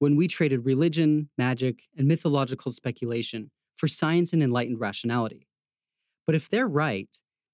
when 0.03 0.17
we 0.17 0.27
traded 0.27 0.65
religion, 0.65 1.29
magic, 1.37 1.83
and 1.97 2.05
mythological 2.05 2.73
speculation 2.73 3.49
for 3.77 3.87
science 3.87 4.33
and 4.33 4.43
enlightened 4.43 4.77
rationality. 4.77 5.47
But 6.27 6.35
if 6.35 6.49
they're 6.49 6.67
right, 6.67 7.07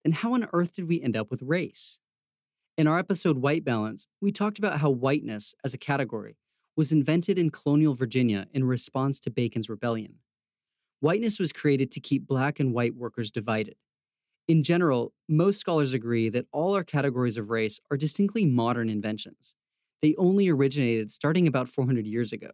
then 0.04 0.14
how 0.14 0.34
on 0.34 0.48
earth 0.54 0.76
did 0.76 0.88
we 0.88 1.02
end 1.02 1.18
up 1.18 1.30
with 1.30 1.42
race? 1.42 2.00
In 2.78 2.88
our 2.88 2.98
episode 2.98 3.40
White 3.40 3.66
Balance, 3.66 4.08
we 4.22 4.32
talked 4.32 4.58
about 4.58 4.80
how 4.80 4.90
whiteness 4.90 5.54
as 5.64 5.74
a 5.74 5.78
category 5.78 6.38
was 6.78 6.92
invented 6.94 7.38
in 7.38 7.50
colonial 7.50 7.94
Virginia 7.94 8.48
in 8.54 8.64
response 8.64 9.20
to 9.20 9.30
Bacon's 9.30 9.70
rebellion. 9.70 10.16
Whiteness 11.02 11.40
was 11.40 11.52
created 11.52 11.92
to 11.92 12.00
keep 12.00 12.26
black 12.26 12.60
and 12.60 12.74
white 12.74 12.96
workers 12.96 13.32
divided. 13.32 13.76
In 14.48 14.64
general, 14.64 15.14
most 15.28 15.60
scholars 15.60 15.94
agree 15.94 16.30
that 16.30 16.48
all 16.52 16.74
our 16.74 16.84
categories 16.84 17.38
of 17.38 17.50
race 17.50 17.80
are 17.92 17.98
distinctly 17.98 18.46
modern 18.46 18.90
inventions. 18.90 19.56
They 20.02 20.16
only 20.18 20.48
originated 20.48 21.12
starting 21.12 21.48
about 21.48 21.70
400 21.70 22.08
years 22.08 22.32
ago. 22.32 22.52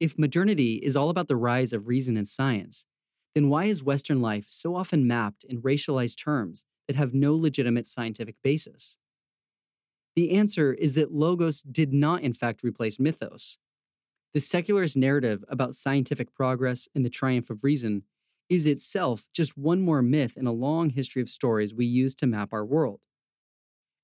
If 0.00 0.18
modernity 0.18 0.74
is 0.76 0.96
all 0.96 1.10
about 1.10 1.28
the 1.28 1.36
rise 1.36 1.72
of 1.72 1.86
reason 1.86 2.16
and 2.16 2.26
science, 2.26 2.86
then 3.34 3.48
why 3.48 3.64
is 3.64 3.82
Western 3.82 4.20
life 4.20 4.44
so 4.48 4.76
often 4.76 5.06
mapped 5.06 5.44
in 5.44 5.62
racialized 5.62 6.22
terms 6.22 6.64
that 6.86 6.96
have 6.96 7.14
no 7.14 7.34
legitimate 7.34 7.88
scientific 7.88 8.36
basis? 8.42 8.98
The 10.14 10.32
answer 10.32 10.74
is 10.74 10.94
that 10.94 11.12
logos 11.12 11.62
did 11.62 11.92
not, 11.92 12.22
in 12.22 12.34
fact, 12.34 12.62
replace 12.62 12.98
mythos. 12.98 13.56
The 14.34 14.40
secularist 14.40 14.96
narrative 14.96 15.44
about 15.48 15.74
scientific 15.74 16.34
progress 16.34 16.88
and 16.94 17.04
the 17.04 17.10
triumph 17.10 17.50
of 17.50 17.64
reason 17.64 18.02
is 18.48 18.66
itself 18.66 19.26
just 19.32 19.56
one 19.56 19.80
more 19.80 20.02
myth 20.02 20.36
in 20.36 20.46
a 20.46 20.52
long 20.52 20.90
history 20.90 21.22
of 21.22 21.28
stories 21.28 21.74
we 21.74 21.86
use 21.86 22.14
to 22.16 22.26
map 22.26 22.52
our 22.52 22.64
world. 22.64 23.00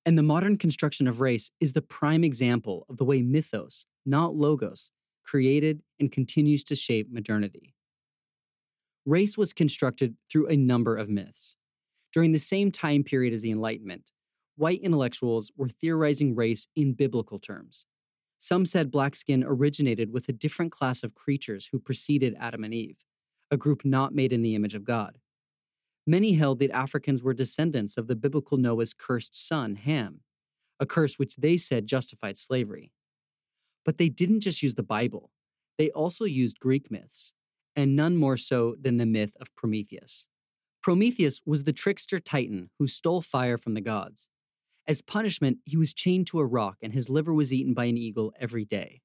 And 0.05 0.17
the 0.17 0.23
modern 0.23 0.57
construction 0.57 1.07
of 1.07 1.19
race 1.19 1.51
is 1.59 1.73
the 1.73 1.81
prime 1.81 2.23
example 2.23 2.85
of 2.89 2.97
the 2.97 3.05
way 3.05 3.21
mythos, 3.21 3.85
not 4.05 4.35
logos, 4.35 4.89
created 5.23 5.83
and 5.99 6.11
continues 6.11 6.63
to 6.63 6.75
shape 6.75 7.11
modernity. 7.11 7.75
Race 9.05 9.37
was 9.37 9.53
constructed 9.53 10.15
through 10.31 10.47
a 10.47 10.57
number 10.57 10.95
of 10.95 11.09
myths. 11.09 11.55
During 12.11 12.31
the 12.31 12.39
same 12.39 12.71
time 12.71 13.03
period 13.03 13.33
as 13.33 13.41
the 13.41 13.51
Enlightenment, 13.51 14.11
white 14.55 14.81
intellectuals 14.81 15.51
were 15.55 15.69
theorizing 15.69 16.35
race 16.35 16.67
in 16.75 16.93
biblical 16.93 17.39
terms. 17.39 17.85
Some 18.37 18.65
said 18.65 18.91
black 18.91 19.15
skin 19.15 19.43
originated 19.45 20.11
with 20.13 20.29
a 20.29 20.33
different 20.33 20.71
class 20.71 21.03
of 21.03 21.15
creatures 21.15 21.69
who 21.71 21.79
preceded 21.79 22.35
Adam 22.39 22.63
and 22.63 22.73
Eve, 22.73 22.97
a 23.51 23.57
group 23.57 23.83
not 23.83 24.13
made 24.13 24.33
in 24.33 24.41
the 24.41 24.55
image 24.55 24.73
of 24.73 24.85
God. 24.85 25.17
Many 26.07 26.33
held 26.33 26.59
that 26.59 26.71
Africans 26.71 27.21
were 27.21 27.33
descendants 27.33 27.97
of 27.97 28.07
the 28.07 28.15
biblical 28.15 28.57
Noah's 28.57 28.93
cursed 28.93 29.35
son, 29.35 29.75
Ham, 29.75 30.21
a 30.79 30.85
curse 30.85 31.19
which 31.19 31.35
they 31.35 31.57
said 31.57 31.85
justified 31.85 32.37
slavery. 32.37 32.93
But 33.85 33.97
they 33.97 34.09
didn't 34.09 34.39
just 34.41 34.63
use 34.63 34.75
the 34.75 34.83
Bible, 34.83 35.31
they 35.77 35.89
also 35.91 36.25
used 36.25 36.59
Greek 36.59 36.89
myths, 36.91 37.33
and 37.75 37.95
none 37.95 38.15
more 38.17 38.37
so 38.37 38.75
than 38.79 38.97
the 38.97 39.05
myth 39.05 39.35
of 39.39 39.53
Prometheus. 39.55 40.25
Prometheus 40.81 41.41
was 41.45 41.63
the 41.63 41.73
trickster 41.73 42.19
titan 42.19 42.69
who 42.79 42.87
stole 42.87 43.21
fire 43.21 43.57
from 43.57 43.73
the 43.73 43.81
gods. 43.81 44.29
As 44.87 45.01
punishment, 45.01 45.59
he 45.65 45.77
was 45.77 45.93
chained 45.93 46.27
to 46.27 46.39
a 46.39 46.45
rock 46.45 46.77
and 46.81 46.93
his 46.93 47.09
liver 47.09 47.33
was 47.33 47.53
eaten 47.53 47.73
by 47.73 47.85
an 47.85 47.97
eagle 47.97 48.33
every 48.39 48.65
day. 48.65 49.01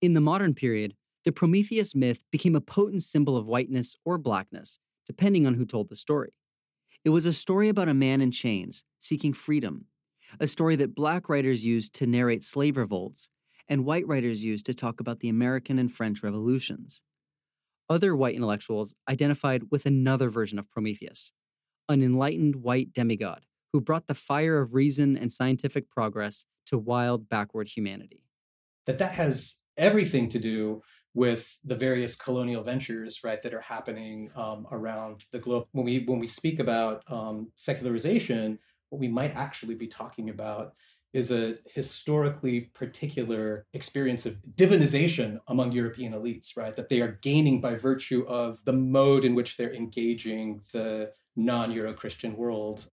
In 0.00 0.12
the 0.12 0.20
modern 0.20 0.54
period, 0.54 0.94
the 1.24 1.32
Prometheus 1.32 1.94
myth 1.94 2.22
became 2.30 2.54
a 2.54 2.60
potent 2.60 3.02
symbol 3.02 3.36
of 3.36 3.48
whiteness 3.48 3.96
or 4.04 4.18
blackness, 4.18 4.78
depending 5.06 5.46
on 5.46 5.54
who 5.54 5.64
told 5.64 5.88
the 5.88 5.96
story. 5.96 6.34
It 7.04 7.10
was 7.10 7.26
a 7.26 7.32
story 7.32 7.68
about 7.68 7.88
a 7.88 7.94
man 7.94 8.20
in 8.20 8.30
chains 8.30 8.84
seeking 8.98 9.32
freedom, 9.32 9.86
a 10.38 10.46
story 10.46 10.76
that 10.76 10.94
black 10.94 11.28
writers 11.28 11.64
used 11.64 11.94
to 11.94 12.06
narrate 12.06 12.44
slave 12.44 12.76
revolts, 12.76 13.28
and 13.68 13.84
white 13.84 14.06
writers 14.06 14.44
used 14.44 14.66
to 14.66 14.74
talk 14.74 15.00
about 15.00 15.20
the 15.20 15.28
American 15.28 15.78
and 15.78 15.90
French 15.90 16.22
revolutions. 16.22 17.02
Other 17.88 18.16
white 18.16 18.34
intellectuals 18.34 18.94
identified 19.08 19.64
with 19.70 19.84
another 19.84 20.28
version 20.30 20.58
of 20.58 20.70
Prometheus, 20.70 21.32
an 21.88 22.02
enlightened 22.02 22.56
white 22.56 22.92
demigod 22.92 23.44
who 23.72 23.80
brought 23.80 24.06
the 24.06 24.14
fire 24.14 24.60
of 24.60 24.72
reason 24.72 25.16
and 25.16 25.32
scientific 25.32 25.90
progress 25.90 26.46
to 26.66 26.78
wild, 26.78 27.28
backward 27.28 27.68
humanity. 27.68 28.22
That 28.86 28.98
that 28.98 29.12
has 29.12 29.60
everything 29.76 30.28
to 30.30 30.38
do 30.38 30.82
with 31.12 31.60
the 31.64 31.74
various 31.74 32.16
colonial 32.16 32.62
ventures, 32.62 33.20
right, 33.22 33.40
that 33.42 33.54
are 33.54 33.60
happening 33.60 34.30
um, 34.34 34.66
around 34.70 35.24
the 35.30 35.38
globe. 35.38 35.66
When 35.72 35.84
we 35.84 36.04
when 36.04 36.18
we 36.18 36.26
speak 36.26 36.58
about 36.58 37.02
um, 37.08 37.52
secularization, 37.56 38.58
what 38.88 39.00
we 39.00 39.08
might 39.08 39.34
actually 39.34 39.74
be 39.74 39.86
talking 39.86 40.30
about 40.30 40.74
is 41.14 41.30
a 41.30 41.54
historically 41.72 42.60
particular 42.60 43.66
experience 43.72 44.26
of 44.26 44.38
divinization 44.54 45.38
among 45.46 45.70
European 45.70 46.12
elites, 46.12 46.56
right? 46.56 46.74
That 46.74 46.88
they 46.88 47.00
are 47.00 47.18
gaining 47.22 47.60
by 47.60 47.76
virtue 47.76 48.26
of 48.26 48.64
the 48.64 48.72
mode 48.72 49.24
in 49.24 49.36
which 49.36 49.56
they're 49.56 49.72
engaging 49.72 50.62
the 50.72 51.12
non 51.36 51.70
Euro 51.70 51.94
Christian 51.94 52.36
world. 52.36 52.90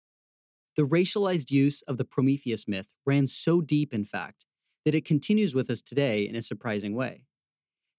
The 0.76 0.86
racialized 0.86 1.50
use 1.50 1.82
of 1.82 1.98
the 1.98 2.04
Prometheus 2.04 2.66
myth 2.66 2.94
ran 3.04 3.26
so 3.26 3.60
deep, 3.60 3.92
in 3.92 4.04
fact, 4.04 4.46
that 4.86 4.94
it 4.94 5.04
continues 5.04 5.54
with 5.54 5.68
us 5.68 5.82
today 5.82 6.26
in 6.26 6.34
a 6.34 6.42
surprising 6.42 6.94
way. 6.94 7.26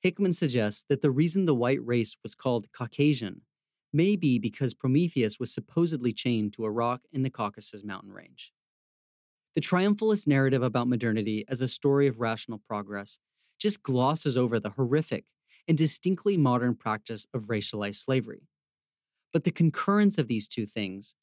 Hickman 0.02 0.34
suggests 0.34 0.84
that 0.90 1.02
the 1.02 1.12
reason 1.12 1.46
the 1.46 1.56
white 1.56 1.84
race 1.86 2.18
was 2.24 2.36
called 2.36 2.72
Caucasian 2.72 3.42
may 3.94 4.16
be 4.16 4.40
because 4.40 4.74
Prometheus 4.74 5.40
was 5.40 5.54
supposedly 5.54 6.12
chained 6.12 6.54
to 6.54 6.66
a 6.66 6.72
rock 6.72 7.02
in 7.12 7.22
the 7.24 7.30
Caucasus 7.30 7.84
mountain 7.84 8.12
range. 8.12 8.52
The 9.58 9.62
triumphalist 9.62 10.28
narrative 10.28 10.62
about 10.62 10.88
modernity 10.88 11.44
as 11.50 11.62
a 11.62 11.68
story 11.68 12.06
of 12.06 12.20
rational 12.20 12.60
progress 12.60 13.18
just 13.58 13.82
glosses 13.82 14.38
over 14.38 14.60
the 14.60 14.70
horrific 14.70 15.26
and 15.68 15.76
distinctly 15.76 16.38
modern 16.38 16.76
practice 16.76 17.26
of 17.34 17.48
racialized 17.48 17.96
slavery. 17.96 18.44
But 19.34 19.46
the 19.46 19.52
concurrence 19.52 20.20
of 20.20 20.28
these 20.28 20.48
two 20.48 20.68
things, 20.68 21.16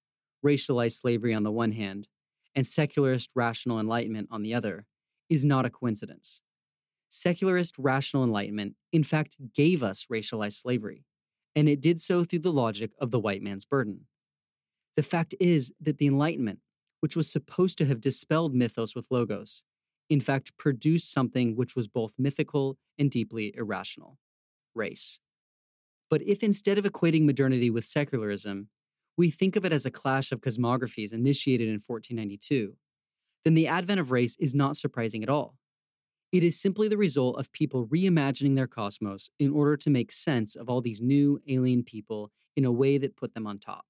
racialized 0.45 1.01
slavery 1.01 1.33
on 1.33 1.45
the 1.45 1.53
one 1.53 1.71
hand, 1.71 2.09
and 2.57 2.67
secularist 2.67 3.31
rational 3.37 3.79
enlightenment 3.79 4.27
on 4.33 4.43
the 4.43 4.53
other, 4.53 4.87
is 5.31 5.45
not 5.45 5.65
a 5.65 5.71
coincidence. 5.71 6.41
Secularist 7.11 7.77
rational 7.79 8.25
enlightenment, 8.25 8.75
in 8.91 9.05
fact, 9.05 9.37
gave 9.55 9.81
us 9.81 10.07
racialized 10.13 10.61
slavery, 10.61 11.05
and 11.55 11.69
it 11.69 11.81
did 11.81 12.01
so 12.01 12.25
through 12.25 12.41
the 12.41 12.53
logic 12.53 12.91
of 12.99 13.13
the 13.13 13.21
white 13.21 13.43
man's 13.43 13.65
burden. 13.65 14.09
The 14.97 15.05
fact 15.05 15.37
is 15.39 15.73
that 15.81 15.99
the 15.99 16.09
Enlightenment, 16.09 16.59
which 17.05 17.17
was 17.17 17.31
supposed 17.31 17.77
to 17.77 17.85
have 17.85 18.01
dispelled 18.01 18.55
mythos 18.55 18.95
with 18.95 19.07
logos, 19.11 19.63
in 20.09 20.23
fact 20.23 20.57
produced 20.57 21.13
something 21.13 21.55
which 21.55 21.77
was 21.77 21.87
both 21.87 22.15
mythical 22.17 22.79
and 22.99 23.11
deeply 23.11 23.55
irrational 23.59 24.17
race. 24.75 25.21
But 26.09 26.23
if 26.23 26.43
instead 26.43 26.79
of 26.79 26.87
equating 26.87 27.27
modernity 27.27 27.69
with 27.69 27.85
secularism, 27.85 28.71
we 29.19 29.31
think 29.31 29.55
of 29.55 29.67
it 29.67 29.73
as 29.73 29.85
a 29.85 29.91
clash 29.91 30.33
of 30.33 30.41
cosmographies 30.41 31.13
initiated 31.13 31.69
in 31.69 31.75
1492, 31.75 32.75
then 33.45 33.53
the 33.53 33.69
advent 33.69 34.01
of 34.01 34.11
race 34.11 34.35
is 34.41 34.55
not 34.55 34.79
surprising 34.79 35.23
at 35.23 35.29
all. 35.29 35.59
It 36.33 36.43
is 36.43 36.59
simply 36.59 36.89
the 36.89 36.97
result 36.97 37.39
of 37.39 37.53
people 37.53 37.87
reimagining 37.87 38.57
their 38.57 38.67
cosmos 38.67 39.29
in 39.39 39.53
order 39.53 39.77
to 39.77 39.91
make 39.91 40.11
sense 40.11 40.57
of 40.57 40.71
all 40.71 40.81
these 40.81 41.03
new 41.03 41.39
alien 41.47 41.83
people 41.83 42.31
in 42.57 42.65
a 42.65 42.73
way 42.73 42.97
that 42.97 43.15
put 43.15 43.35
them 43.35 43.47
on 43.47 43.59
top. 43.59 43.85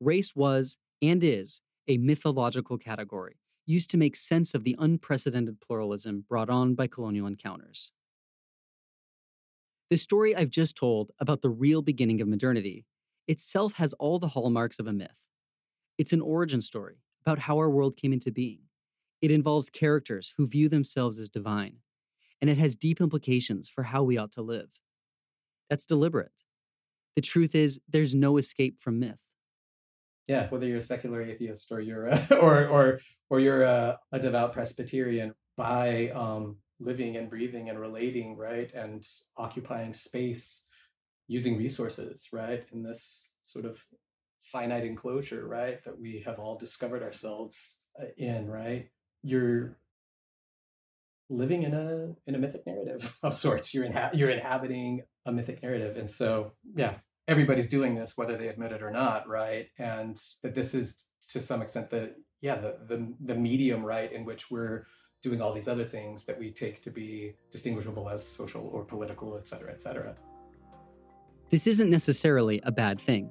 Race 0.00 0.34
was, 0.34 0.78
and 1.00 1.22
is, 1.22 1.60
a 1.88 1.98
mythological 1.98 2.78
category 2.78 3.36
used 3.64 3.90
to 3.90 3.96
make 3.96 4.16
sense 4.16 4.54
of 4.54 4.64
the 4.64 4.76
unprecedented 4.78 5.60
pluralism 5.60 6.24
brought 6.28 6.48
on 6.48 6.74
by 6.74 6.86
colonial 6.86 7.26
encounters. 7.26 7.92
The 9.90 9.96
story 9.96 10.34
I've 10.34 10.50
just 10.50 10.76
told 10.76 11.12
about 11.20 11.42
the 11.42 11.50
real 11.50 11.82
beginning 11.82 12.20
of 12.20 12.28
modernity 12.28 12.86
itself 13.28 13.74
has 13.74 13.92
all 13.94 14.18
the 14.18 14.28
hallmarks 14.28 14.78
of 14.78 14.86
a 14.86 14.92
myth. 14.92 15.16
It's 15.98 16.12
an 16.12 16.20
origin 16.20 16.60
story 16.60 17.02
about 17.24 17.40
how 17.40 17.58
our 17.58 17.70
world 17.70 17.96
came 17.96 18.12
into 18.12 18.30
being. 18.30 18.60
It 19.20 19.30
involves 19.30 19.70
characters 19.70 20.34
who 20.36 20.46
view 20.46 20.68
themselves 20.68 21.18
as 21.18 21.28
divine, 21.28 21.78
and 22.40 22.50
it 22.50 22.58
has 22.58 22.76
deep 22.76 23.00
implications 23.00 23.68
for 23.68 23.84
how 23.84 24.02
we 24.02 24.18
ought 24.18 24.32
to 24.32 24.42
live. 24.42 24.72
That's 25.70 25.86
deliberate. 25.86 26.42
The 27.16 27.22
truth 27.22 27.54
is, 27.54 27.80
there's 27.88 28.14
no 28.14 28.36
escape 28.36 28.78
from 28.78 29.00
myth 29.00 29.25
yeah, 30.26 30.48
whether 30.48 30.66
you're 30.66 30.78
a 30.78 30.82
secular 30.82 31.22
atheist 31.22 31.70
or 31.70 31.80
you're 31.80 32.06
a, 32.06 32.26
or 32.40 32.66
or 32.66 33.00
or 33.30 33.40
you're 33.40 33.62
a, 33.62 33.98
a 34.12 34.18
devout 34.18 34.52
Presbyterian, 34.52 35.34
by 35.56 36.10
um, 36.10 36.56
living 36.78 37.16
and 37.16 37.30
breathing 37.30 37.68
and 37.68 37.80
relating, 37.80 38.36
right, 38.36 38.72
and 38.74 39.06
occupying 39.36 39.92
space, 39.94 40.66
using 41.28 41.56
resources, 41.56 42.28
right, 42.32 42.64
in 42.72 42.82
this 42.82 43.32
sort 43.44 43.64
of 43.64 43.84
finite 44.40 44.84
enclosure, 44.84 45.46
right, 45.46 45.82
that 45.84 45.98
we 45.98 46.22
have 46.26 46.38
all 46.38 46.56
discovered 46.56 47.02
ourselves 47.02 47.80
uh, 48.00 48.06
in, 48.16 48.48
right, 48.48 48.90
you're 49.22 49.76
living 51.28 51.64
in 51.64 51.74
a 51.74 52.14
in 52.28 52.36
a 52.36 52.38
mythic 52.38 52.64
narrative 52.66 53.18
of 53.22 53.34
sorts. 53.34 53.74
You're 53.74 53.86
inha- 53.86 54.14
you're 54.14 54.30
inhabiting 54.30 55.02
a 55.24 55.32
mythic 55.32 55.62
narrative, 55.62 55.96
and 55.96 56.10
so 56.10 56.52
yeah, 56.74 56.96
everybody's 57.28 57.68
doing 57.68 57.94
this 57.94 58.16
whether 58.16 58.36
they 58.36 58.48
admit 58.48 58.72
it 58.72 58.82
or 58.82 58.90
not 58.90 59.28
right? 59.28 59.68
And 59.78 60.20
that 60.42 60.54
this 60.54 60.74
is 60.74 61.06
to 61.32 61.40
some 61.40 61.62
extent 61.62 61.90
the 61.90 62.14
yeah 62.40 62.56
the 62.56 62.78
the, 62.86 63.14
the 63.20 63.34
medium 63.34 63.84
right 63.84 64.10
in 64.10 64.24
which 64.24 64.50
we're 64.50 64.86
doing 65.22 65.40
all 65.40 65.52
these 65.52 65.68
other 65.68 65.84
things 65.84 66.24
that 66.24 66.38
we 66.38 66.50
take 66.50 66.82
to 66.82 66.90
be 66.90 67.34
distinguishable 67.50 68.08
as 68.08 68.26
social 68.26 68.68
or 68.72 68.84
political 68.84 69.36
et 69.36 69.48
cetera 69.48 69.72
et 69.72 69.82
cetera. 69.82 70.14
This 71.48 71.66
isn't 71.66 71.90
necessarily 71.90 72.60
a 72.64 72.72
bad 72.72 73.00
thing. 73.00 73.30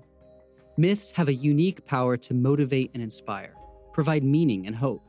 Myths 0.77 1.12
have 1.12 1.27
a 1.27 1.34
unique 1.34 1.86
power 1.86 2.17
to 2.17 2.34
motivate 2.34 2.91
and 2.93 3.03
inspire 3.03 3.53
provide 3.93 4.25
meaning 4.25 4.67
and 4.67 4.75
hope. 4.75 5.01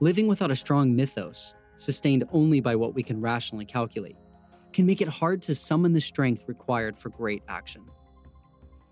Living 0.00 0.26
without 0.26 0.50
a 0.50 0.56
strong 0.56 0.94
mythos 0.94 1.54
sustained 1.76 2.24
only 2.32 2.60
by 2.60 2.76
what 2.76 2.94
we 2.94 3.02
can 3.02 3.18
rationally 3.18 3.64
calculate 3.64 4.16
can 4.74 4.84
make 4.84 5.00
it 5.00 5.08
hard 5.08 5.40
to 5.40 5.54
summon 5.54 5.94
the 5.94 6.00
strength 6.00 6.44
required 6.46 6.98
for 6.98 7.08
great 7.08 7.42
action. 7.48 7.82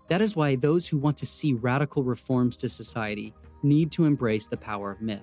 That 0.09 0.21
is 0.21 0.35
why 0.35 0.55
those 0.55 0.87
who 0.87 0.97
want 0.97 1.17
to 1.17 1.25
see 1.25 1.53
radical 1.53 2.03
reforms 2.03 2.57
to 2.57 2.69
society 2.69 3.33
need 3.61 3.91
to 3.91 4.05
embrace 4.05 4.47
the 4.47 4.57
power 4.57 4.91
of 4.91 5.01
myth. 5.01 5.21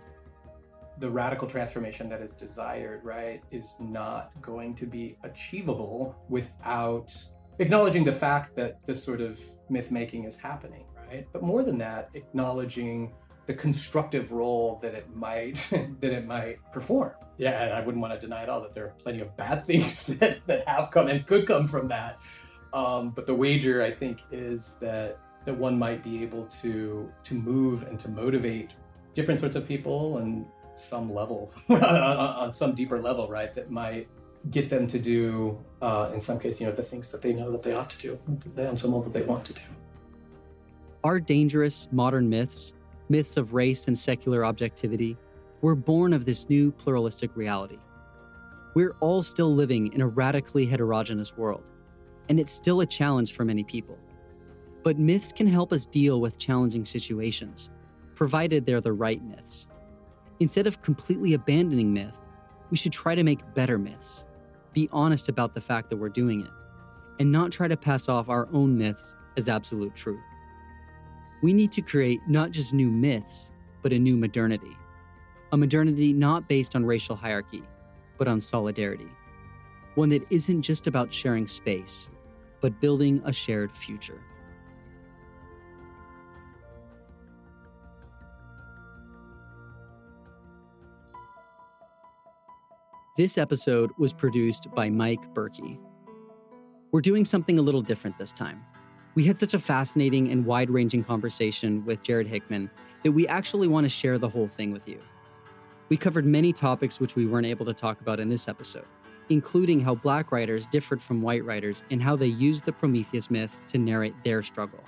The 0.98 1.10
radical 1.10 1.48
transformation 1.48 2.08
that 2.08 2.22
is 2.22 2.32
desired, 2.32 3.04
right, 3.04 3.42
is 3.50 3.74
not 3.80 4.30
going 4.40 4.76
to 4.76 4.86
be 4.86 5.16
achievable 5.24 6.16
without 6.28 7.12
acknowledging 7.58 8.04
the 8.04 8.12
fact 8.12 8.54
that 8.56 8.78
this 8.86 9.02
sort 9.02 9.20
of 9.20 9.40
myth 9.68 9.90
making 9.90 10.24
is 10.24 10.36
happening, 10.36 10.84
right? 11.10 11.26
But 11.32 11.42
more 11.42 11.62
than 11.64 11.78
that, 11.78 12.10
acknowledging 12.14 13.12
the 13.46 13.54
constructive 13.54 14.32
role 14.32 14.78
that 14.82 14.94
it 14.94 15.14
might 15.14 15.68
that 16.00 16.12
it 16.12 16.26
might 16.26 16.58
perform. 16.72 17.12
Yeah, 17.38 17.62
and 17.62 17.72
I 17.72 17.80
wouldn't 17.80 18.00
want 18.00 18.14
to 18.14 18.20
deny 18.20 18.42
at 18.42 18.48
all 18.48 18.60
that 18.62 18.74
there 18.74 18.84
are 18.84 18.94
plenty 18.98 19.20
of 19.20 19.36
bad 19.36 19.64
things 19.66 20.04
that, 20.06 20.46
that 20.46 20.66
have 20.68 20.90
come 20.90 21.08
and 21.08 21.26
could 21.26 21.46
come 21.46 21.66
from 21.66 21.88
that. 21.88 22.18
Um, 22.76 23.10
but 23.10 23.26
the 23.26 23.34
wager, 23.34 23.82
I 23.82 23.90
think, 23.90 24.20
is 24.30 24.74
that 24.80 25.18
that 25.46 25.56
one 25.56 25.78
might 25.78 26.02
be 26.02 26.22
able 26.22 26.44
to 26.62 27.10
to 27.24 27.34
move 27.34 27.84
and 27.88 27.98
to 28.00 28.08
motivate 28.08 28.74
different 29.14 29.40
sorts 29.40 29.56
of 29.56 29.66
people 29.66 30.18
and 30.18 30.44
some 30.74 31.12
level 31.12 31.52
on, 31.70 32.52
some 32.52 32.74
deeper 32.74 33.00
level, 33.00 33.28
right? 33.28 33.52
That 33.54 33.70
might 33.70 34.08
get 34.50 34.68
them 34.68 34.86
to 34.88 34.98
do, 34.98 35.58
uh, 35.80 36.10
in 36.12 36.20
some 36.20 36.38
cases, 36.38 36.60
you 36.60 36.66
know, 36.66 36.72
the 36.72 36.82
things 36.82 37.10
that 37.12 37.22
they 37.22 37.32
know 37.32 37.50
that 37.50 37.62
they 37.62 37.72
ought 37.72 37.90
to 37.90 37.98
do, 37.98 38.18
on 38.58 38.76
some 38.76 38.92
level 38.92 39.10
they 39.10 39.22
want 39.22 39.46
to 39.46 39.54
do. 39.54 39.62
Our 41.02 41.18
dangerous 41.18 41.88
modern 41.92 42.28
myths 42.28 42.74
myths 43.08 43.36
of 43.36 43.54
race 43.54 43.86
and 43.86 43.96
secular 43.96 44.44
objectivity, 44.44 45.16
were 45.60 45.74
born 45.74 46.12
of 46.12 46.24
this 46.24 46.48
new 46.48 46.70
pluralistic 46.72 47.34
reality. 47.36 47.78
We're 48.74 48.96
all 49.00 49.22
still 49.22 49.54
living 49.54 49.92
in 49.92 50.00
a 50.00 50.06
radically 50.06 50.66
heterogeneous 50.66 51.36
world, 51.36 51.64
and 52.28 52.40
it's 52.40 52.52
still 52.52 52.80
a 52.80 52.86
challenge 52.86 53.32
for 53.32 53.44
many 53.44 53.64
people. 53.64 53.98
But 54.82 54.98
myths 54.98 55.32
can 55.32 55.46
help 55.46 55.72
us 55.72 55.86
deal 55.86 56.20
with 56.20 56.38
challenging 56.38 56.84
situations, 56.84 57.70
provided 58.14 58.64
they're 58.64 58.80
the 58.80 58.92
right 58.92 59.22
myths. 59.22 59.68
Instead 60.40 60.66
of 60.66 60.82
completely 60.82 61.34
abandoning 61.34 61.92
myth, 61.92 62.20
we 62.70 62.76
should 62.76 62.92
try 62.92 63.14
to 63.14 63.22
make 63.22 63.54
better 63.54 63.78
myths, 63.78 64.24
be 64.72 64.88
honest 64.92 65.28
about 65.28 65.54
the 65.54 65.60
fact 65.60 65.90
that 65.90 65.96
we're 65.96 66.08
doing 66.08 66.42
it, 66.42 66.50
and 67.18 67.32
not 67.32 67.50
try 67.50 67.68
to 67.68 67.76
pass 67.76 68.08
off 68.08 68.28
our 68.28 68.48
own 68.52 68.76
myths 68.76 69.14
as 69.36 69.48
absolute 69.48 69.94
truth. 69.94 70.20
We 71.42 71.52
need 71.52 71.72
to 71.72 71.82
create 71.82 72.20
not 72.26 72.50
just 72.50 72.74
new 72.74 72.90
myths, 72.90 73.52
but 73.82 73.92
a 73.92 73.98
new 73.98 74.16
modernity. 74.16 74.76
A 75.52 75.56
modernity 75.56 76.12
not 76.12 76.48
based 76.48 76.74
on 76.74 76.84
racial 76.84 77.14
hierarchy, 77.14 77.62
but 78.18 78.28
on 78.28 78.40
solidarity. 78.40 79.08
One 79.94 80.08
that 80.10 80.26
isn't 80.30 80.62
just 80.62 80.86
about 80.86 81.12
sharing 81.12 81.46
space, 81.46 82.10
but 82.66 82.80
building 82.80 83.22
a 83.24 83.32
shared 83.32 83.70
future. 83.70 84.20
This 93.16 93.38
episode 93.38 93.92
was 93.98 94.12
produced 94.12 94.66
by 94.74 94.90
Mike 94.90 95.32
Berkey. 95.32 95.78
We're 96.90 97.00
doing 97.00 97.24
something 97.24 97.60
a 97.60 97.62
little 97.62 97.82
different 97.82 98.18
this 98.18 98.32
time. 98.32 98.64
We 99.14 99.22
had 99.22 99.38
such 99.38 99.54
a 99.54 99.60
fascinating 99.60 100.32
and 100.32 100.44
wide 100.44 100.68
ranging 100.68 101.04
conversation 101.04 101.84
with 101.84 102.02
Jared 102.02 102.26
Hickman 102.26 102.68
that 103.04 103.12
we 103.12 103.28
actually 103.28 103.68
want 103.68 103.84
to 103.84 103.88
share 103.88 104.18
the 104.18 104.28
whole 104.28 104.48
thing 104.48 104.72
with 104.72 104.88
you. 104.88 104.98
We 105.88 105.96
covered 105.96 106.26
many 106.26 106.52
topics 106.52 106.98
which 106.98 107.14
we 107.14 107.26
weren't 107.26 107.46
able 107.46 107.66
to 107.66 107.74
talk 107.74 108.00
about 108.00 108.18
in 108.18 108.28
this 108.28 108.48
episode, 108.48 108.86
including 109.28 109.80
how 109.80 109.94
black 109.94 110.32
writers 110.32 110.66
differed 110.66 111.02
from 111.02 111.22
white 111.22 111.44
writers 111.44 111.82
and 111.90 112.02
how 112.02 112.16
they 112.16 112.26
used 112.26 112.64
the 112.64 112.72
Prometheus 112.72 113.30
myth 113.30 113.56
to 113.68 113.78
narrate 113.78 114.14
their 114.24 114.42
struggle. 114.42 114.82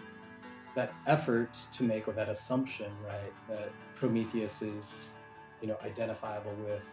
That 0.74 0.92
effort 1.06 1.58
to 1.72 1.82
make, 1.82 2.06
or 2.06 2.12
that 2.12 2.28
assumption, 2.28 2.92
right, 3.04 3.32
that 3.48 3.70
Prometheus 3.96 4.62
is, 4.62 5.12
you 5.60 5.68
know, 5.68 5.76
identifiable 5.84 6.54
with 6.64 6.88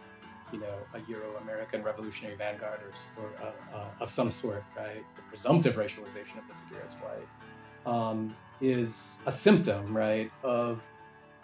you 0.52 0.60
know, 0.60 0.74
a 0.94 1.00
Euro-American 1.10 1.82
revolutionary 1.82 2.36
vanguard 2.36 2.80
or, 2.80 3.22
or 3.22 3.30
uh, 3.42 3.76
uh, 3.76 3.84
of 4.00 4.10
some 4.10 4.30
sort, 4.30 4.64
right? 4.76 5.02
The 5.16 5.22
presumptive 5.22 5.74
racialization 5.74 6.38
of 6.38 6.48
the 6.48 6.54
figure 6.68 6.84
as 6.86 6.94
white 6.94 7.92
um, 7.92 8.34
is 8.60 9.20
a 9.26 9.32
symptom, 9.32 9.96
right, 9.96 10.30
of 10.42 10.82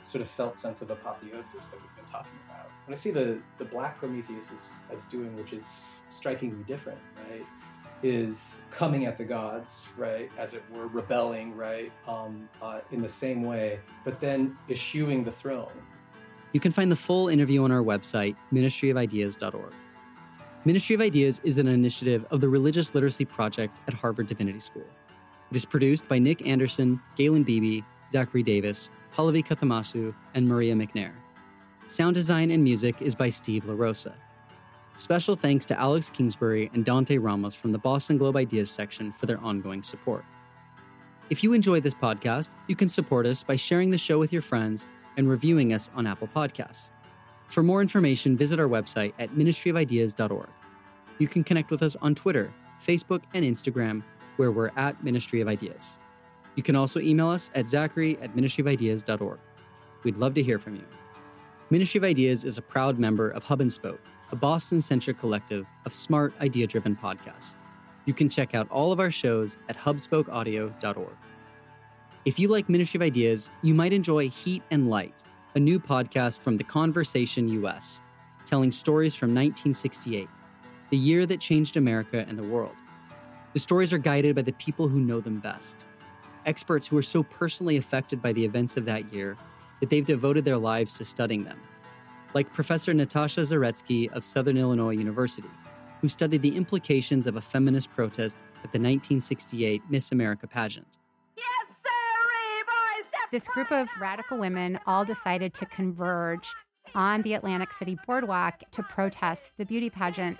sort 0.02 0.22
of 0.22 0.28
felt 0.28 0.58
sense 0.58 0.82
of 0.82 0.90
apotheosis 0.90 1.66
that 1.68 1.80
we've 1.80 1.96
been 1.96 2.04
talking 2.04 2.32
about. 2.46 2.51
When 2.86 2.94
I 2.94 2.96
see 2.96 3.10
the 3.10 3.38
the 3.58 3.64
Black 3.64 3.98
Prometheus 3.98 4.52
as, 4.52 4.74
as 4.92 5.04
doing, 5.06 5.36
which 5.36 5.52
is 5.52 5.92
strikingly 6.08 6.64
different, 6.64 6.98
right, 7.30 7.46
is 8.02 8.62
coming 8.70 9.06
at 9.06 9.16
the 9.16 9.24
gods, 9.24 9.88
right, 9.96 10.30
as 10.38 10.54
it 10.54 10.62
were, 10.74 10.88
rebelling, 10.88 11.56
right, 11.56 11.92
um, 12.08 12.48
uh, 12.60 12.80
in 12.90 13.00
the 13.00 13.08
same 13.08 13.44
way, 13.44 13.78
but 14.04 14.20
then 14.20 14.56
eschewing 14.68 15.22
the 15.22 15.30
throne, 15.30 15.70
you 16.52 16.60
can 16.60 16.72
find 16.72 16.92
the 16.92 16.96
full 16.96 17.28
interview 17.28 17.64
on 17.64 17.72
our 17.72 17.82
website, 17.82 18.36
ministryofideas.org. 18.52 19.72
Ministry 20.64 20.94
of 20.94 21.00
Ideas 21.00 21.40
is 21.44 21.58
an 21.58 21.66
initiative 21.66 22.26
of 22.30 22.40
the 22.40 22.48
Religious 22.48 22.94
Literacy 22.94 23.24
Project 23.24 23.80
at 23.88 23.94
Harvard 23.94 24.26
Divinity 24.26 24.60
School. 24.60 24.86
It 25.50 25.56
is 25.56 25.64
produced 25.64 26.06
by 26.08 26.18
Nick 26.18 26.46
Anderson, 26.46 27.00
Galen 27.16 27.42
Beebe, 27.42 27.84
Zachary 28.10 28.42
Davis, 28.42 28.90
Pallavi 29.16 29.44
Kathamasu, 29.44 30.14
and 30.34 30.46
Maria 30.46 30.74
McNair. 30.74 31.12
Sound 31.92 32.14
design 32.14 32.50
and 32.50 32.64
music 32.64 33.02
is 33.02 33.14
by 33.14 33.28
Steve 33.28 33.64
LaRosa. 33.64 34.14
Special 34.96 35.36
thanks 35.36 35.66
to 35.66 35.78
Alex 35.78 36.08
Kingsbury 36.08 36.70
and 36.72 36.86
Dante 36.86 37.18
Ramos 37.18 37.54
from 37.54 37.70
the 37.70 37.76
Boston 37.76 38.16
Globe 38.16 38.34
Ideas 38.34 38.70
section 38.70 39.12
for 39.12 39.26
their 39.26 39.38
ongoing 39.42 39.82
support. 39.82 40.24
If 41.28 41.44
you 41.44 41.52
enjoy 41.52 41.80
this 41.80 41.92
podcast, 41.92 42.48
you 42.66 42.76
can 42.76 42.88
support 42.88 43.26
us 43.26 43.42
by 43.42 43.56
sharing 43.56 43.90
the 43.90 43.98
show 43.98 44.18
with 44.18 44.32
your 44.32 44.40
friends 44.40 44.86
and 45.18 45.28
reviewing 45.28 45.74
us 45.74 45.90
on 45.94 46.06
Apple 46.06 46.28
Podcasts. 46.34 46.88
For 47.48 47.62
more 47.62 47.82
information, 47.82 48.38
visit 48.38 48.58
our 48.58 48.68
website 48.68 49.12
at 49.18 49.28
ministryofideas.org. 49.32 50.48
You 51.18 51.28
can 51.28 51.44
connect 51.44 51.70
with 51.70 51.82
us 51.82 51.94
on 52.00 52.14
Twitter, 52.14 52.54
Facebook, 52.82 53.24
and 53.34 53.44
Instagram, 53.44 54.02
where 54.38 54.50
we're 54.50 54.70
at 54.78 55.04
Ministry 55.04 55.42
of 55.42 55.48
Ideas. 55.48 55.98
You 56.56 56.62
can 56.62 56.74
also 56.74 57.00
email 57.00 57.28
us 57.28 57.50
at 57.54 57.68
zachary 57.68 58.16
at 58.22 58.34
ministryofideas.org. 58.34 59.38
We'd 60.04 60.16
love 60.16 60.32
to 60.32 60.42
hear 60.42 60.58
from 60.58 60.76
you. 60.76 60.86
Ministry 61.72 61.96
of 61.96 62.04
Ideas 62.04 62.44
is 62.44 62.58
a 62.58 62.60
proud 62.60 62.98
member 62.98 63.30
of 63.30 63.44
Hub 63.44 63.62
and 63.62 63.72
Spoke, 63.72 64.02
a 64.30 64.36
Boston 64.36 64.78
centric 64.78 65.18
collective 65.18 65.64
of 65.86 65.94
smart, 65.94 66.34
idea 66.42 66.66
driven 66.66 66.94
podcasts. 66.94 67.56
You 68.04 68.12
can 68.12 68.28
check 68.28 68.54
out 68.54 68.70
all 68.70 68.92
of 68.92 69.00
our 69.00 69.10
shows 69.10 69.56
at 69.70 69.78
hubspokeaudio.org. 69.78 71.16
If 72.26 72.38
you 72.38 72.48
like 72.48 72.68
Ministry 72.68 72.98
of 72.98 73.02
Ideas, 73.02 73.48
you 73.62 73.72
might 73.72 73.94
enjoy 73.94 74.28
Heat 74.28 74.62
and 74.70 74.90
Light, 74.90 75.22
a 75.54 75.60
new 75.60 75.80
podcast 75.80 76.40
from 76.40 76.58
The 76.58 76.64
Conversation 76.64 77.48
US, 77.64 78.02
telling 78.44 78.70
stories 78.70 79.14
from 79.14 79.28
1968, 79.28 80.28
the 80.90 80.98
year 80.98 81.24
that 81.24 81.40
changed 81.40 81.78
America 81.78 82.26
and 82.28 82.38
the 82.38 82.46
world. 82.48 82.76
The 83.54 83.60
stories 83.60 83.94
are 83.94 83.98
guided 83.98 84.36
by 84.36 84.42
the 84.42 84.52
people 84.52 84.88
who 84.88 85.00
know 85.00 85.20
them 85.20 85.40
best, 85.40 85.86
experts 86.44 86.86
who 86.86 86.98
are 86.98 87.02
so 87.02 87.22
personally 87.22 87.78
affected 87.78 88.20
by 88.20 88.34
the 88.34 88.44
events 88.44 88.76
of 88.76 88.84
that 88.84 89.10
year 89.10 89.38
that 89.82 89.90
they've 89.90 90.06
devoted 90.06 90.44
their 90.44 90.58
lives 90.58 90.96
to 90.96 91.04
studying 91.04 91.42
them, 91.42 91.60
like 92.34 92.48
Professor 92.48 92.94
Natasha 92.94 93.40
Zaretsky 93.40 94.12
of 94.12 94.22
Southern 94.22 94.56
Illinois 94.56 94.92
University, 94.92 95.48
who 96.00 96.06
studied 96.06 96.40
the 96.40 96.54
implications 96.56 97.26
of 97.26 97.34
a 97.34 97.40
feminist 97.40 97.90
protest 97.90 98.36
at 98.58 98.70
the 98.70 98.78
1968 98.78 99.82
Miss 99.90 100.12
America 100.12 100.46
pageant. 100.46 100.86
This 103.32 103.48
group 103.48 103.72
of 103.72 103.88
radical 104.00 104.38
women 104.38 104.78
all 104.86 105.04
decided 105.04 105.52
to 105.54 105.66
converge 105.66 106.48
on 106.94 107.22
the 107.22 107.34
Atlantic 107.34 107.72
City 107.72 107.98
boardwalk 108.06 108.60
to 108.70 108.84
protest 108.84 109.50
the 109.56 109.64
beauty 109.64 109.90
pageant. 109.90 110.38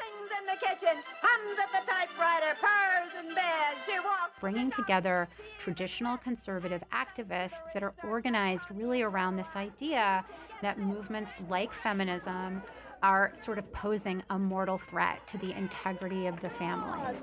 Bringing 4.43 4.73
together 4.73 5.29
traditional 5.61 6.19
conservative 6.19 6.83
activists 6.93 7.73
that 7.73 7.85
are 7.85 7.95
organized 8.03 8.67
really 8.75 9.03
around 9.03 9.37
this 9.37 9.55
idea 9.55 10.25
that 10.63 10.81
movements 10.81 11.31
like 11.49 11.73
feminism 11.73 12.61
are 13.05 13.33
sort 13.41 13.59
of 13.59 13.73
posing 13.73 14.21
a 14.31 14.39
mortal 14.41 14.79
threat 14.79 15.25
to 15.29 15.39
the 15.39 15.57
integrity 15.57 16.27
of 16.27 16.41
the 16.41 16.51
family. 16.51 17.17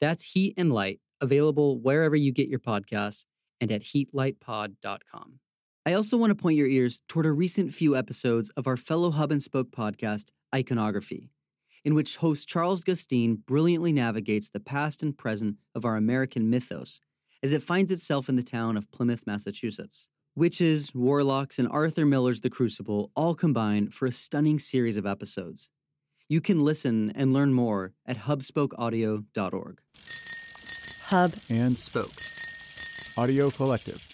That's 0.00 0.22
Heat 0.22 0.54
and 0.56 0.72
Light, 0.72 1.00
available 1.20 1.80
wherever 1.80 2.14
you 2.14 2.30
get 2.30 2.48
your 2.48 2.60
podcasts 2.60 3.24
and 3.60 3.72
at 3.72 3.82
heatlightpod.com. 3.82 5.40
I 5.84 5.92
also 5.92 6.16
want 6.16 6.30
to 6.30 6.36
point 6.36 6.56
your 6.56 6.68
ears 6.68 7.02
toward 7.08 7.26
a 7.26 7.32
recent 7.32 7.74
few 7.74 7.96
episodes 7.96 8.48
of 8.56 8.68
our 8.68 8.76
fellow 8.76 9.10
Hub 9.10 9.32
and 9.32 9.42
Spoke 9.42 9.72
podcast, 9.72 10.26
Iconography, 10.54 11.30
in 11.84 11.94
which 11.94 12.16
host 12.16 12.48
Charles 12.48 12.84
Gustine 12.84 13.42
brilliantly 13.46 13.92
navigates 13.92 14.48
the 14.48 14.60
past 14.60 15.02
and 15.02 15.16
present 15.16 15.56
of 15.74 15.84
our 15.84 15.96
American 15.96 16.50
mythos 16.50 17.00
as 17.42 17.52
it 17.52 17.62
finds 17.62 17.90
itself 17.90 18.28
in 18.28 18.36
the 18.36 18.42
town 18.42 18.76
of 18.76 18.90
Plymouth, 18.90 19.26
Massachusetts. 19.26 20.08
Witches, 20.34 20.94
Warlocks, 20.94 21.58
and 21.58 21.68
Arthur 21.68 22.06
Miller's 22.06 22.40
The 22.40 22.50
Crucible 22.50 23.10
all 23.16 23.34
combine 23.34 23.88
for 23.90 24.06
a 24.06 24.12
stunning 24.12 24.58
series 24.58 24.96
of 24.96 25.06
episodes. 25.06 25.68
You 26.28 26.40
can 26.40 26.64
listen 26.64 27.10
and 27.14 27.32
learn 27.32 27.52
more 27.52 27.94
at 28.06 28.18
hubspokeaudio.org. 28.18 29.80
Hub 31.06 31.32
and 31.48 31.78
Spoke 31.78 32.12
Audio 33.16 33.50
Collective. 33.50 34.07